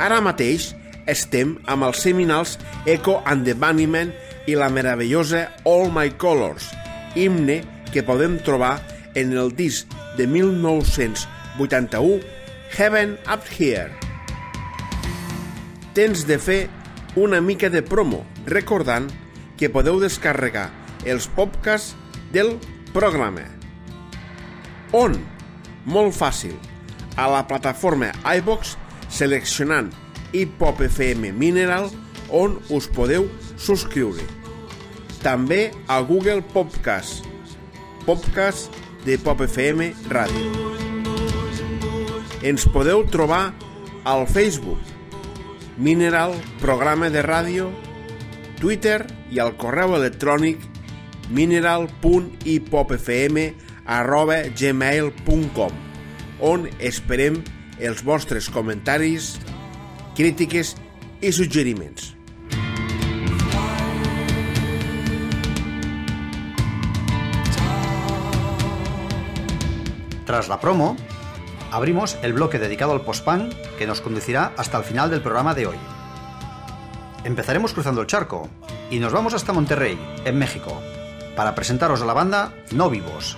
Ara 0.00 0.20
mateix 0.24 0.72
estem 1.06 1.58
amb 1.70 1.84
els 1.86 2.00
seminals 2.02 2.58
Echo 2.86 3.20
and 3.28 3.44
the 3.46 3.54
Bunnymen 3.54 4.12
i 4.50 4.56
la 4.58 4.68
meravellosa 4.72 5.48
All 5.68 5.92
My 5.94 6.10
Colors, 6.18 6.66
himne 7.14 7.62
que 7.92 8.02
podem 8.02 8.38
trobar 8.42 8.80
en 9.14 9.36
el 9.38 9.54
disc 9.54 9.86
de 10.18 10.26
1981 10.26 12.20
Heaven 12.74 13.18
Up 13.30 13.46
Here. 13.46 13.92
Tens 15.94 16.26
de 16.26 16.38
fer 16.42 16.66
una 17.16 17.40
mica 17.40 17.70
de 17.70 17.82
promo, 17.82 18.24
recordant 18.46 19.10
que 19.58 19.70
podeu 19.70 20.00
descarregar 20.02 20.70
els 21.06 21.28
podcasts 21.30 21.94
del 22.34 22.56
programa. 22.94 23.46
On? 24.94 25.14
Molt 25.84 26.14
fàcil. 26.16 26.54
A 27.16 27.28
la 27.30 27.44
plataforma 27.46 28.10
iBox 28.38 28.74
seleccionant 29.12 29.92
Hip 30.34 30.62
Hop 30.62 30.80
FM 30.82 31.30
Mineral 31.38 31.90
on 32.34 32.58
us 32.74 32.88
podeu 32.90 33.28
subscriure. 33.56 34.22
També 35.22 35.70
a 35.88 36.00
Google 36.04 36.42
Podcast, 36.52 37.24
podcast 38.04 38.74
de 39.04 39.16
Pop 39.22 39.40
FM 39.46 39.92
Ràdio. 40.12 40.50
Ens 42.44 42.66
podeu 42.68 43.06
trobar 43.08 43.54
al 44.04 44.26
Facebook, 44.28 44.80
Mineral 45.76 46.34
Programa 46.60 47.10
de 47.10 47.22
Ràdio, 47.26 47.72
Twitter 48.60 49.06
i 49.34 49.40
al 49.42 49.56
correu 49.58 49.96
electrònic 49.96 50.58
mineral.ipopfm 51.34 53.38
arroba 53.84 54.36
gmail.com 54.54 55.72
on 56.44 56.68
esperem 56.78 57.42
els 57.82 58.04
vostres 58.06 58.46
comentaris, 58.52 59.40
crítiques 60.14 60.76
i 61.20 61.32
suggeriments. 61.34 62.14
Tras 70.24 70.48
la 70.48 70.60
promo, 70.60 70.96
abrimos 71.74 72.16
el 72.22 72.34
bloque 72.34 72.60
dedicado 72.60 72.92
al 72.92 73.00
post-punk 73.00 73.52
que 73.76 73.88
nos 73.88 74.00
conducirá 74.00 74.52
hasta 74.56 74.78
el 74.78 74.84
final 74.84 75.10
del 75.10 75.22
programa 75.22 75.54
de 75.54 75.66
hoy. 75.66 75.76
Empezaremos 77.24 77.74
cruzando 77.74 78.00
el 78.00 78.06
charco 78.06 78.48
y 78.92 79.00
nos 79.00 79.12
vamos 79.12 79.34
hasta 79.34 79.52
Monterrey, 79.52 79.98
en 80.24 80.38
México, 80.38 80.80
para 81.34 81.56
presentaros 81.56 82.00
a 82.00 82.04
la 82.04 82.12
banda 82.12 82.54
No 82.70 82.90
Vivos. 82.90 83.36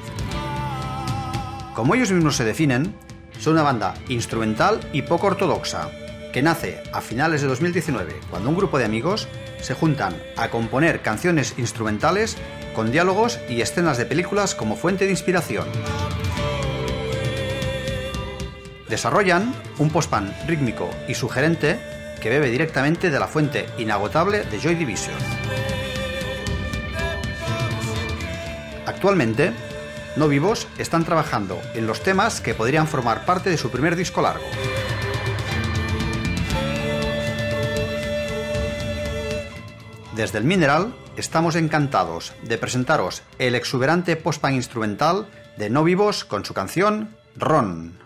Como 1.74 1.94
ellos 1.94 2.12
mismos 2.12 2.36
se 2.36 2.44
definen, 2.44 2.94
son 3.38 3.54
una 3.54 3.62
banda 3.62 3.94
instrumental 4.10 4.80
y 4.92 5.00
poco 5.00 5.28
ortodoxa, 5.28 5.90
que 6.34 6.42
nace 6.42 6.82
a 6.92 7.00
finales 7.00 7.40
de 7.40 7.48
2019, 7.48 8.20
cuando 8.28 8.50
un 8.50 8.56
grupo 8.56 8.76
de 8.76 8.84
amigos 8.84 9.28
se 9.62 9.72
juntan 9.72 10.14
a 10.36 10.50
componer 10.50 11.00
canciones 11.00 11.54
instrumentales 11.56 12.36
con 12.74 12.92
diálogos 12.92 13.40
y 13.48 13.62
escenas 13.62 13.96
de 13.96 14.04
películas 14.04 14.54
como 14.54 14.76
fuente 14.76 15.06
de 15.06 15.12
inspiración. 15.12 15.66
Desarrollan 18.88 19.52
un 19.78 19.90
post-punk 19.90 20.30
rítmico 20.46 20.90
y 21.08 21.14
sugerente 21.14 21.80
que 22.20 22.28
bebe 22.28 22.50
directamente 22.50 23.10
de 23.10 23.18
la 23.18 23.26
fuente 23.26 23.66
inagotable 23.78 24.44
de 24.44 24.60
Joy 24.60 24.76
Division. 24.76 25.16
Actualmente, 28.86 29.52
No 30.16 30.28
Vivos 30.28 30.68
están 30.78 31.04
trabajando 31.04 31.60
en 31.74 31.86
los 31.86 32.02
temas 32.02 32.40
que 32.40 32.54
podrían 32.54 32.86
formar 32.86 33.24
parte 33.26 33.50
de 33.50 33.58
su 33.58 33.70
primer 33.70 33.96
disco 33.96 34.22
largo. 34.22 34.44
Desde 40.14 40.38
el 40.38 40.44
Mineral 40.44 40.94
estamos 41.16 41.56
encantados 41.56 42.32
de 42.42 42.56
presentaros 42.56 43.22
el 43.38 43.54
exuberante 43.54 44.16
post-punk 44.16 44.54
instrumental 44.54 45.26
de 45.58 45.68
No 45.68 45.84
Vivos 45.84 46.24
con 46.24 46.44
su 46.44 46.54
canción 46.54 47.14
Ron. 47.36 48.05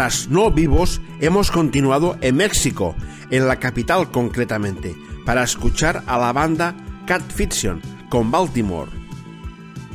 Tras 0.00 0.30
No 0.30 0.50
Vivos, 0.50 1.02
hemos 1.20 1.50
continuado 1.50 2.16
en 2.22 2.36
México, 2.36 2.96
en 3.30 3.46
la 3.46 3.56
capital 3.56 4.10
concretamente, 4.10 4.96
para 5.26 5.42
escuchar 5.42 6.04
a 6.06 6.16
la 6.16 6.32
banda 6.32 6.74
Cat 7.06 7.20
Fiction 7.30 7.82
con 8.08 8.30
Baltimore. 8.30 8.90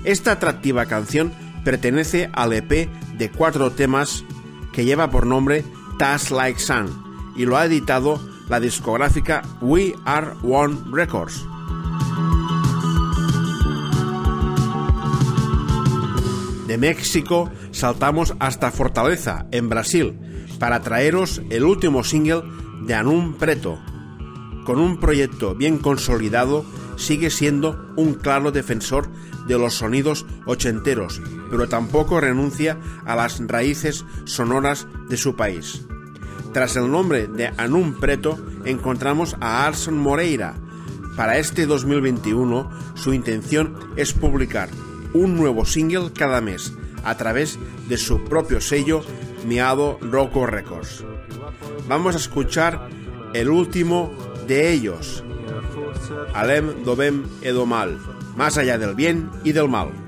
Esta 0.04 0.34
atractiva 0.34 0.86
canción 0.86 1.34
pertenece 1.64 2.30
al 2.34 2.54
EP 2.54 2.88
de 3.18 3.32
cuatro 3.36 3.72
temas 3.72 4.24
que 4.72 4.86
lleva 4.86 5.10
por 5.10 5.26
nombre 5.26 5.66
Tas 5.98 6.30
Like 6.30 6.60
Sun 6.60 7.34
y 7.36 7.48
lo 7.48 7.58
ha 7.58 7.66
editado 7.66 8.22
la 8.48 8.60
discográfica 8.60 9.42
We 9.60 9.96
Are 10.06 10.34
One 10.44 10.82
Records. 10.92 11.48
De 16.76 16.94
México 16.94 17.50
saltamos 17.72 18.36
hasta 18.38 18.70
Fortaleza, 18.70 19.46
en 19.52 19.70
Brasil, 19.70 20.20
para 20.60 20.82
traeros 20.82 21.42
el 21.50 21.64
último 21.64 22.04
single 22.04 22.44
de 22.86 22.94
Anum 22.94 23.36
Preto. 23.36 23.80
Con 24.66 24.80
un 24.80 25.00
proyecto 25.00 25.56
bien 25.56 25.78
consolidado, 25.78 26.66
sigue 26.98 27.30
siendo 27.30 27.94
un 27.96 28.16
claro 28.16 28.52
defensor 28.52 29.08
de 29.48 29.58
los 29.58 29.76
sonidos 29.76 30.26
ochenteros, 30.46 31.22
pero 31.50 31.70
tampoco 31.70 32.20
renuncia 32.20 32.78
a 33.06 33.16
las 33.16 33.40
raíces 33.48 34.04
sonoras 34.26 34.86
de 35.08 35.16
su 35.16 35.38
país. 35.38 35.86
Tras 36.52 36.76
el 36.76 36.92
nombre 36.92 37.28
de 37.28 37.54
Anum 37.56 38.02
Preto, 38.02 38.38
encontramos 38.66 39.38
a 39.40 39.66
Arson 39.66 39.98
Moreira. 39.98 40.56
Para 41.16 41.38
este 41.38 41.68
2021, 41.68 42.70
su 42.96 43.14
intención 43.14 43.80
es 43.96 44.12
publicar 44.12 44.68
un 45.16 45.36
nuevo 45.36 45.66
single 45.66 46.12
cada 46.14 46.42
mes 46.42 46.74
a 47.04 47.16
través 47.16 47.58
de 47.88 47.98
su 47.98 48.24
propio 48.24 48.60
sello 48.60 49.02
Miado 49.46 49.98
Rocco 50.02 50.46
Records. 50.46 51.04
Vamos 51.88 52.16
a 52.16 52.18
escuchar 52.18 52.90
el 53.34 53.50
último 53.50 54.12
de 54.48 54.72
ellos, 54.72 55.24
Alem 56.34 56.84
Dovem 56.84 57.24
Edo 57.42 57.66
Mal, 57.66 58.00
más 58.36 58.58
allá 58.58 58.78
del 58.78 58.96
bien 58.96 59.30
y 59.44 59.54
del 59.54 59.70
mal. 59.70 60.05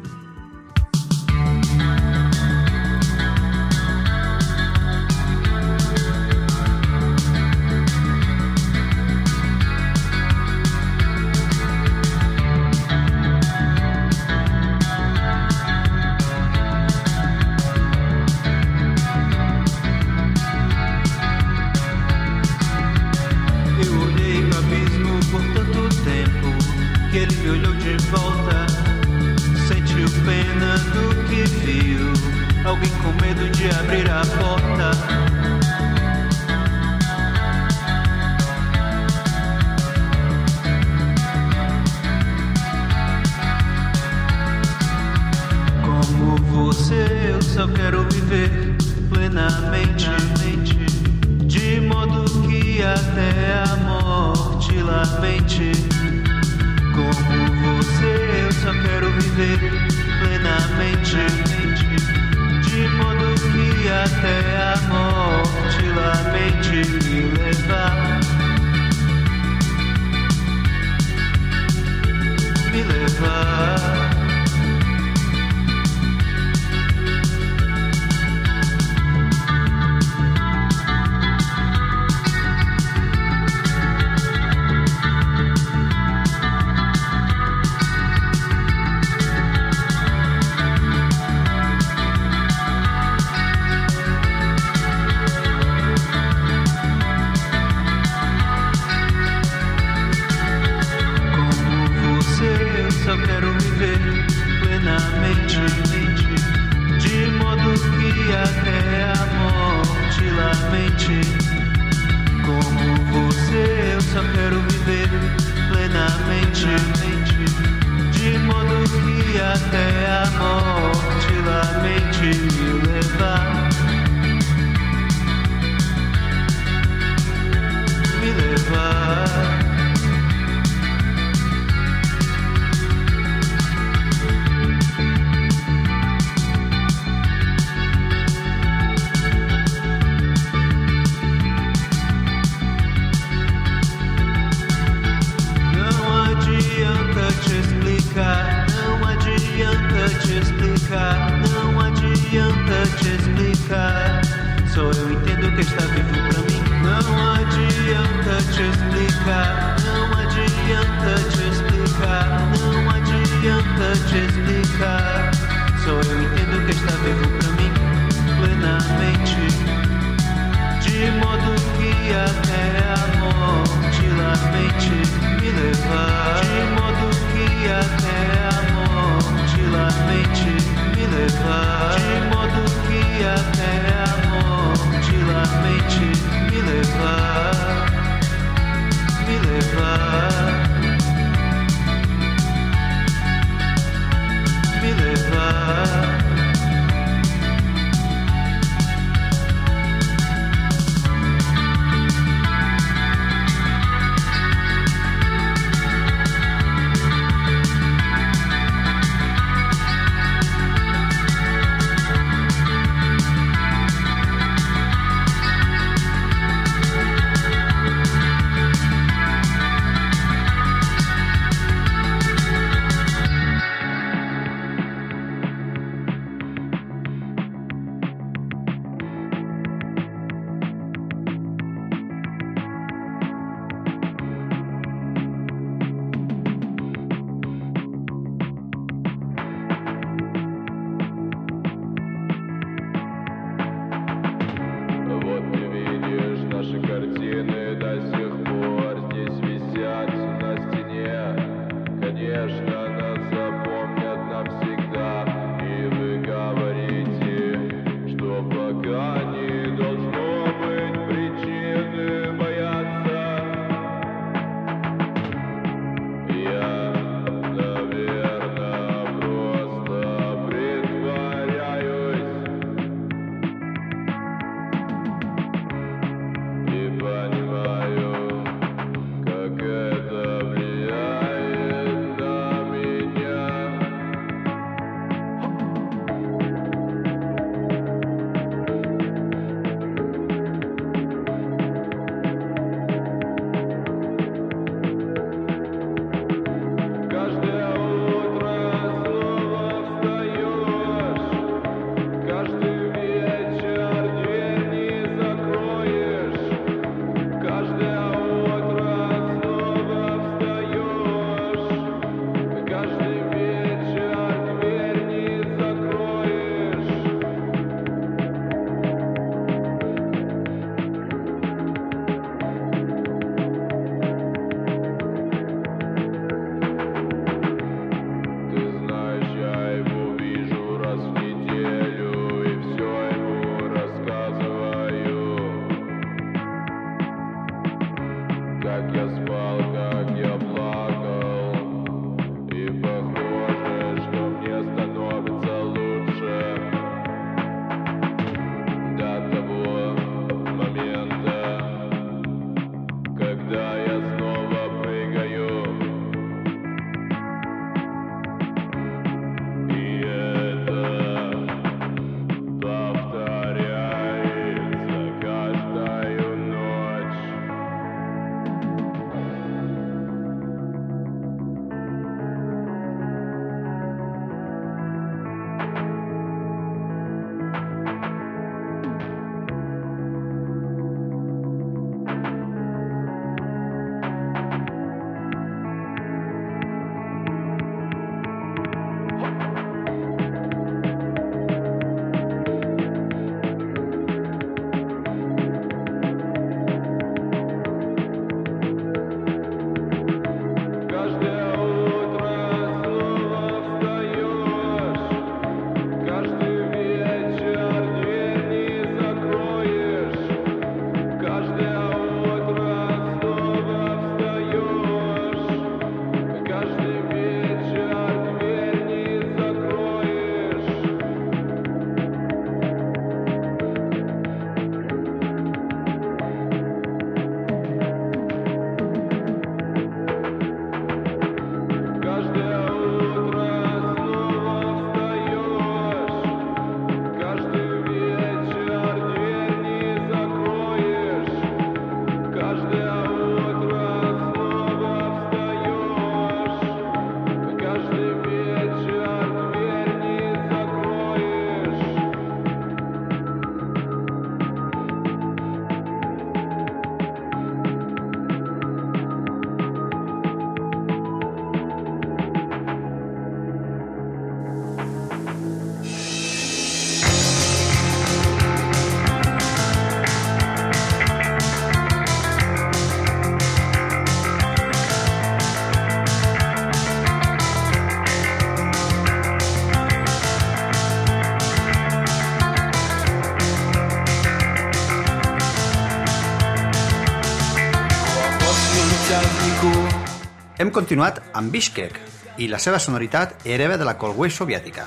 Continuat 490.78 491.24
amb 491.34 491.50
Bishkek 491.50 491.96
i 492.38 492.46
la 492.52 492.60
seva 492.62 492.78
sonoritat 492.78 493.48
hereva 493.50 493.80
de 493.82 493.86
la 493.88 493.96
Colway 493.98 494.30
soviètica. 494.30 494.84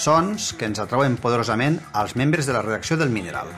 Sons 0.00 0.54
que 0.56 0.64
ens 0.64 0.80
atrauen 0.80 1.18
poderosament 1.20 1.76
als 1.92 2.14
membres 2.16 2.48
de 2.48 2.54
la 2.56 2.62
redacció 2.64 2.96
del 2.96 3.12
Mineral. 3.12 3.50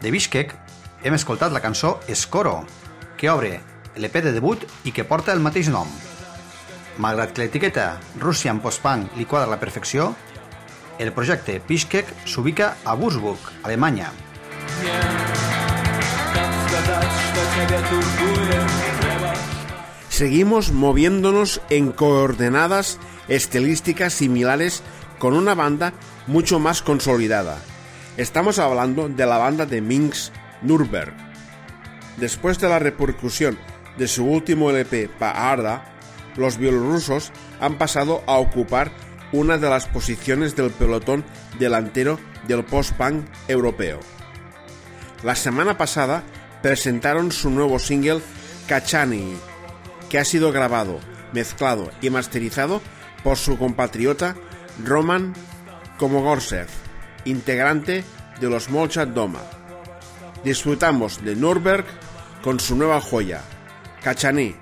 De 0.00 0.14
Bishkek 0.14 0.54
hem 1.04 1.18
escoltat 1.18 1.52
la 1.52 1.60
cançó 1.60 1.98
Escoro, 2.08 2.62
que 3.20 3.28
obre 3.28 3.58
l'EP 4.00 4.16
de 4.24 4.32
debut 4.32 4.64
i 4.88 4.96
que 4.96 5.04
porta 5.04 5.36
el 5.36 5.44
mateix 5.44 5.68
nom. 5.68 5.92
Malgrat 7.04 7.36
que 7.36 7.44
l'etiqueta 7.44 7.98
Russian 8.16 8.64
Post-Punk 8.64 9.20
li 9.20 9.28
quadra 9.28 9.50
a 9.50 9.52
la 9.52 9.60
perfecció, 9.60 10.14
el 10.98 11.12
projecte 11.12 11.60
Bishkek 11.68 12.16
s'ubica 12.24 12.78
a 12.84 12.96
Würzburg, 12.96 13.52
Alemanya. 13.68 14.08
Seguimos 20.08 20.72
moviéndonos 20.72 21.60
en 21.70 21.90
coordenadas 21.90 22.98
estilísticas 23.28 24.12
similares 24.12 24.82
con 25.18 25.34
una 25.34 25.54
banda 25.54 25.92
mucho 26.26 26.58
más 26.58 26.82
consolidada. 26.82 27.58
Estamos 28.16 28.58
hablando 28.58 29.08
de 29.08 29.26
la 29.26 29.38
banda 29.38 29.66
de 29.66 29.80
Minsk 29.80 30.32
Nürnberg. 30.62 31.12
Después 32.18 32.58
de 32.58 32.68
la 32.68 32.78
repercusión 32.78 33.58
de 33.96 34.06
su 34.06 34.24
último 34.26 34.70
LP 34.70 35.08
Paarda, 35.08 35.92
los 36.36 36.58
bielorrusos 36.58 37.32
han 37.60 37.78
pasado 37.78 38.22
a 38.26 38.34
ocupar 38.34 38.92
una 39.32 39.58
de 39.58 39.68
las 39.68 39.86
posiciones 39.86 40.54
del 40.56 40.70
pelotón 40.70 41.24
delantero 41.58 42.18
del 42.46 42.64
post-punk 42.64 43.24
europeo. 43.48 43.98
La 45.22 45.34
semana 45.34 45.78
pasada 45.78 46.22
presentaron 46.62 47.32
su 47.32 47.50
nuevo 47.50 47.78
single 47.78 48.20
Kachani, 48.68 49.34
que 50.08 50.18
ha 50.18 50.24
sido 50.24 50.52
grabado, 50.52 51.00
mezclado 51.32 51.90
y 52.00 52.10
masterizado 52.10 52.80
por 53.24 53.36
su 53.36 53.58
compatriota 53.58 54.36
Roman 54.82 55.34
Komogorsev, 55.98 56.68
integrante 57.24 58.04
de 58.40 58.48
los 58.48 58.70
Molchat 58.70 59.10
Doma. 59.10 59.42
Disfrutamos 60.44 61.22
de 61.24 61.36
Nürnberg 61.36 61.84
con 62.42 62.58
su 62.58 62.76
nueva 62.76 63.00
joya, 63.00 63.42
Kachani. 64.02 64.56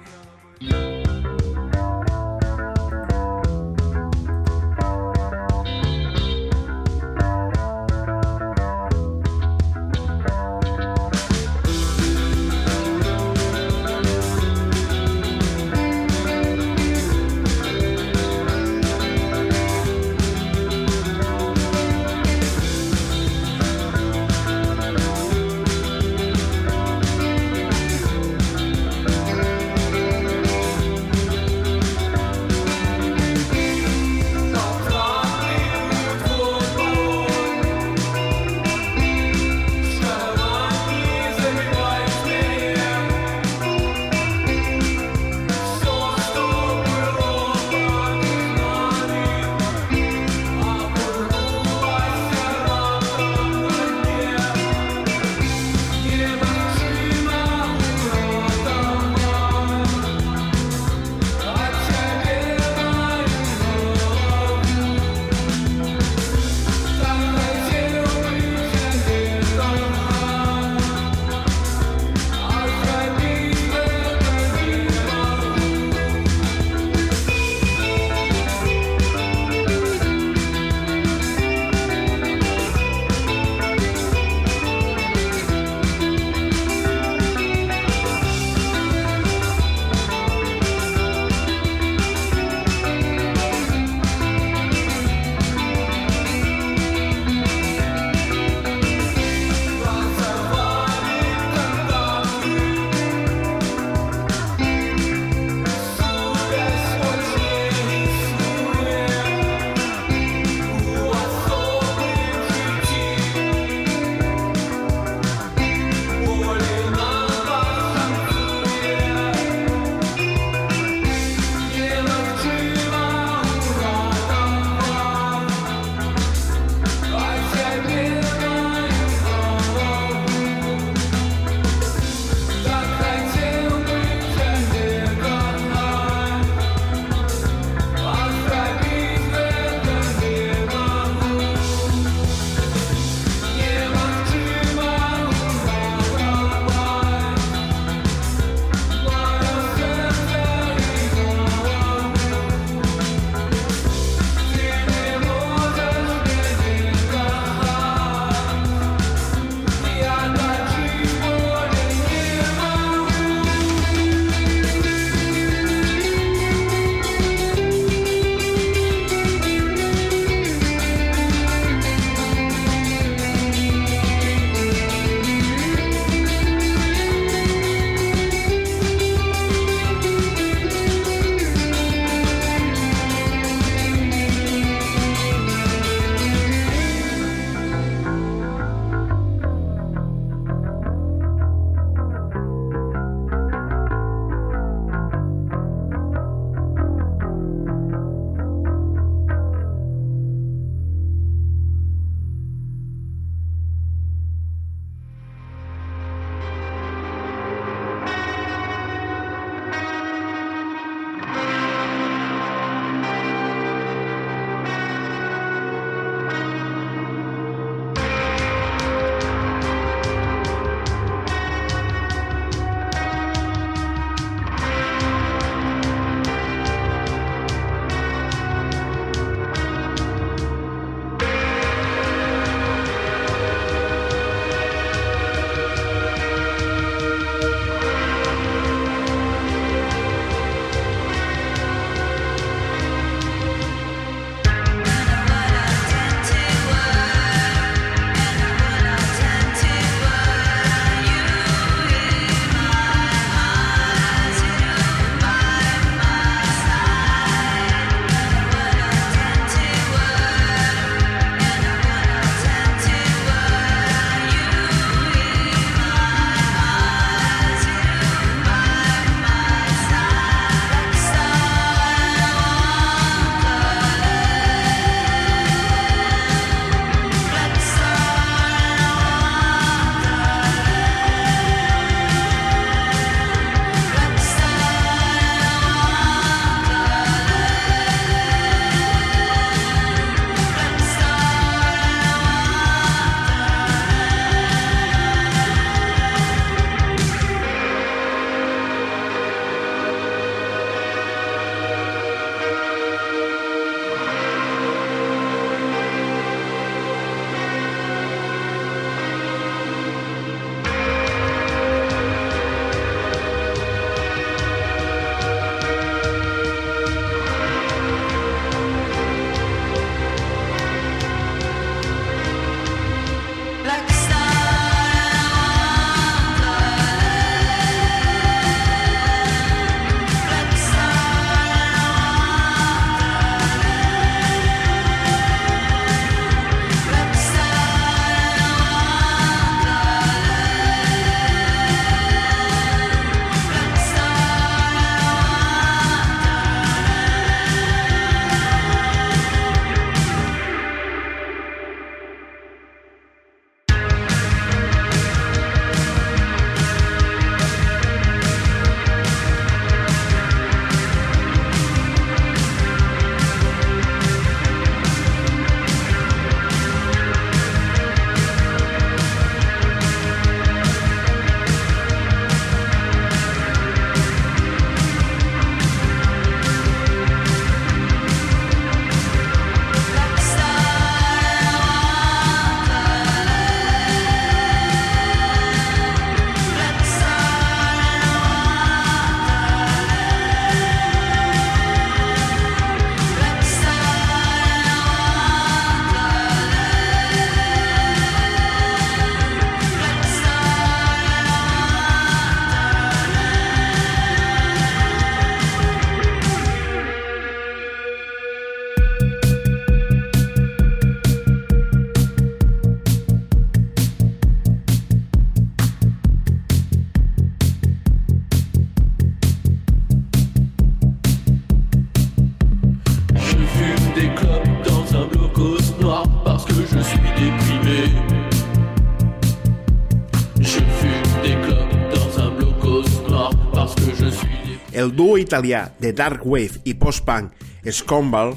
El 434.80 434.94
duo 434.96 435.18
italià 435.20 435.74
de 435.76 435.90
Dark 435.92 436.22
Wave 436.24 436.62
i 436.64 436.72
post-punk 436.72 437.34
Scombal, 437.68 438.30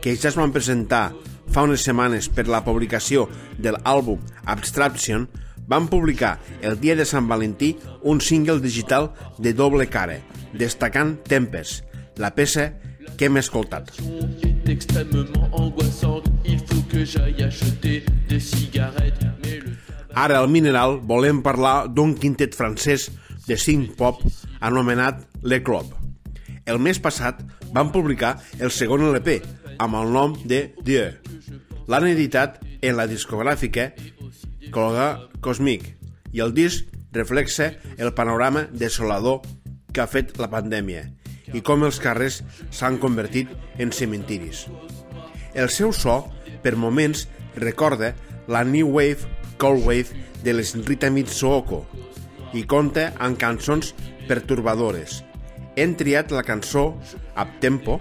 que 0.00 0.14
ja 0.16 0.30
es 0.30 0.36
van 0.40 0.52
presentar 0.54 1.10
fa 1.52 1.66
unes 1.66 1.82
setmanes 1.84 2.30
per 2.32 2.46
la 2.48 2.62
publicació 2.64 3.26
de 3.60 3.74
l'àlbum 3.74 4.22
Abstraction, 4.48 5.26
van 5.68 5.90
publicar 5.92 6.38
el 6.64 6.78
dia 6.80 6.96
de 6.96 7.04
Sant 7.04 7.28
Valentí 7.28 7.74
un 8.08 8.22
single 8.24 8.62
digital 8.64 9.10
de 9.36 9.52
doble 9.52 9.84
cara, 9.92 10.16
destacant 10.56 11.18
Tempest, 11.28 11.84
la 12.16 12.32
peça 12.32 12.70
que 13.18 13.28
hem 13.28 13.36
escoltat. 13.36 13.92
Ara 20.24 20.38
al 20.38 20.48
Mineral 20.48 20.96
volem 21.12 21.44
parlar 21.44 21.76
d'un 21.88 22.16
quintet 22.16 22.56
francès 22.56 23.10
de 23.44 23.60
synth 23.60 23.92
pop 24.00 24.24
anomenat 24.62 25.20
Le 25.42 25.62
Club. 25.62 25.90
El 26.66 26.78
mes 26.78 27.00
passat 27.02 27.40
van 27.74 27.90
publicar 27.92 28.36
el 28.62 28.70
segon 28.70 29.02
LP 29.08 29.40
amb 29.82 29.98
el 29.98 30.12
nom 30.14 30.36
de 30.46 30.60
Dieu. 30.86 31.10
L'han 31.90 32.06
editat 32.06 32.60
en 32.82 32.94
la 32.98 33.08
discogràfica 33.10 33.90
Colga 34.72 35.08
Cosmic 35.42 35.88
i 36.32 36.42
el 36.44 36.54
disc 36.54 36.86
reflexa 37.12 37.72
el 37.98 38.12
panorama 38.14 38.68
desolador 38.70 39.42
que 39.92 40.04
ha 40.04 40.08
fet 40.08 40.38
la 40.38 40.48
pandèmia 40.52 41.08
i 41.52 41.60
com 41.66 41.82
els 41.84 41.98
carrers 42.00 42.40
s'han 42.70 43.00
convertit 43.02 43.50
en 43.82 43.90
cementiris. 43.92 44.68
El 45.52 45.68
seu 45.68 45.92
so, 45.92 46.22
per 46.62 46.78
moments, 46.78 47.26
recorda 47.58 48.14
la 48.48 48.62
New 48.64 48.94
Wave, 48.94 49.26
Cold 49.58 49.84
Wave 49.84 50.22
de 50.46 50.54
les 50.54 50.72
Rita 50.86 51.10
Mitsuoko 51.10 51.82
i 52.54 52.64
compta 52.68 53.10
amb 53.18 53.38
cançons 53.40 53.92
pertorbadores. 54.30 55.20
Hem 55.74 55.94
triat 55.96 56.30
la 56.30 56.42
cançó 56.42 56.98
Up 57.36 57.48
Tempo, 57.60 58.00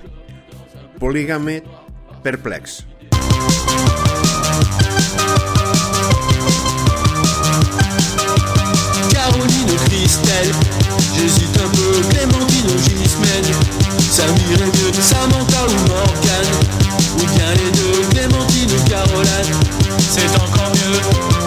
Polígame 1.00 1.62
Perplex. 2.22 2.86
Caroline 9.10 9.76
Christelle 9.86 10.52
J'hésite 11.16 11.58
un 11.64 11.70
peu, 11.70 12.02
Clémentine 12.10 12.68
ou 12.68 12.78
Gismène. 12.78 13.54
Ça 14.00 14.24
m'irait 14.28 14.66
mieux 14.66 14.94
Samantha 14.94 15.66
ou 15.66 15.88
Morgane. 15.88 16.52
Ou 17.16 17.26
bien 17.36 17.54
les 17.54 17.72
deux, 17.72 18.10
Clémentine 18.10 18.72
ou 18.78 18.90
Caroline. 18.90 19.56
C'est 19.98 20.30
encore 20.42 20.72
mieux 20.72 21.41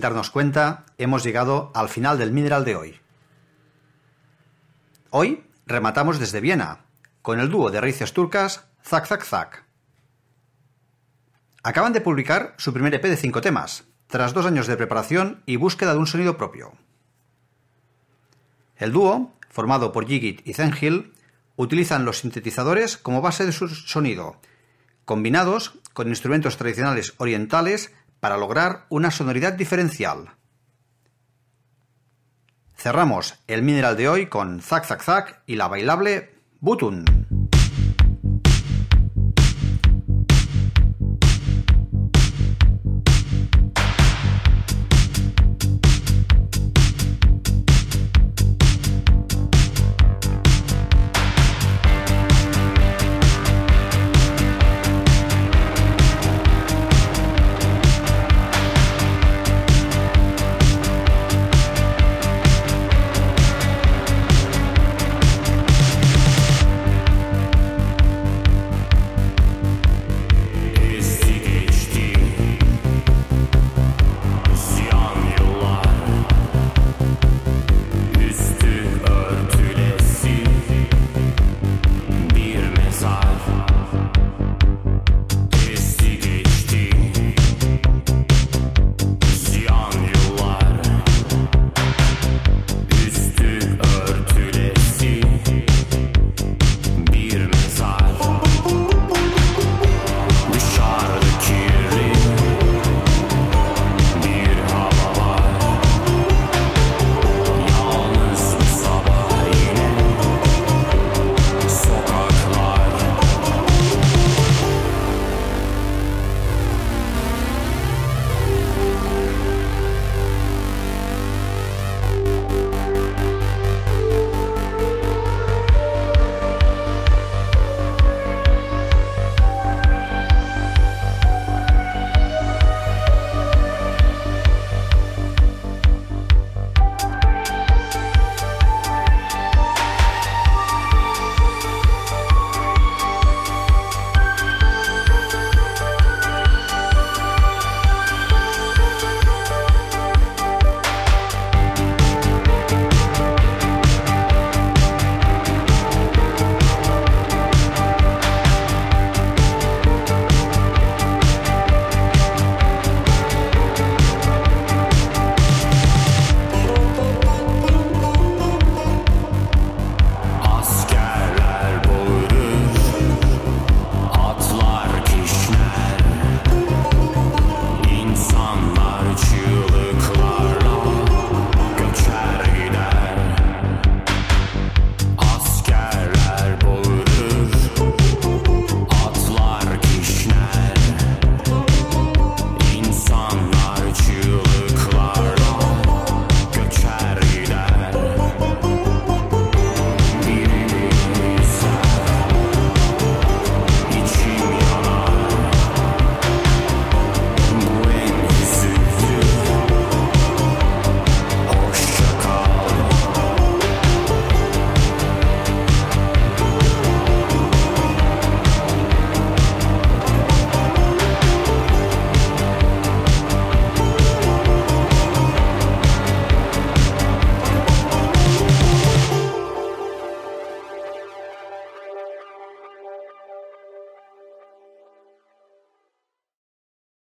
sin 0.00 0.04
darnos 0.04 0.30
cuenta, 0.30 0.86
hemos 0.96 1.22
llegado 1.22 1.70
al 1.74 1.90
final 1.90 2.16
del 2.16 2.32
Mineral 2.32 2.64
de 2.64 2.74
hoy. 2.74 3.00
Hoy 5.10 5.44
rematamos 5.66 6.18
desde 6.18 6.40
Viena, 6.40 6.86
con 7.20 7.38
el 7.38 7.50
dúo 7.50 7.70
de 7.70 7.82
raíces 7.82 8.14
turcas 8.14 8.64
Zack. 8.82 9.66
Acaban 11.62 11.92
de 11.92 12.00
publicar 12.00 12.54
su 12.56 12.72
primer 12.72 12.94
EP 12.94 13.02
de 13.02 13.16
cinco 13.18 13.42
temas, 13.42 13.84
tras 14.06 14.32
dos 14.32 14.46
años 14.46 14.66
de 14.66 14.78
preparación 14.78 15.42
y 15.44 15.56
búsqueda 15.56 15.92
de 15.92 15.98
un 15.98 16.06
sonido 16.06 16.38
propio. 16.38 16.72
El 18.76 18.92
dúo, 18.92 19.34
formado 19.50 19.92
por 19.92 20.06
Yigit 20.06 20.48
y 20.48 20.54
Zengil, 20.54 21.12
utilizan 21.56 22.06
los 22.06 22.20
sintetizadores 22.20 22.96
como 22.96 23.20
base 23.20 23.44
de 23.44 23.52
su 23.52 23.68
sonido, 23.68 24.40
combinados 25.04 25.74
con 25.92 26.08
instrumentos 26.08 26.56
tradicionales 26.56 27.12
orientales 27.18 27.92
para 28.20 28.36
lograr 28.36 28.86
una 28.88 29.10
sonoridad 29.10 29.54
diferencial. 29.54 30.30
Cerramos 32.76 33.38
el 33.46 33.62
mineral 33.62 33.96
de 33.96 34.08
hoy 34.08 34.26
con 34.26 34.60
Zack 34.60 34.86
Zack 34.86 35.02
Zack 35.02 35.42
y 35.46 35.56
la 35.56 35.68
bailable 35.68 36.34
Butun. 36.60 37.39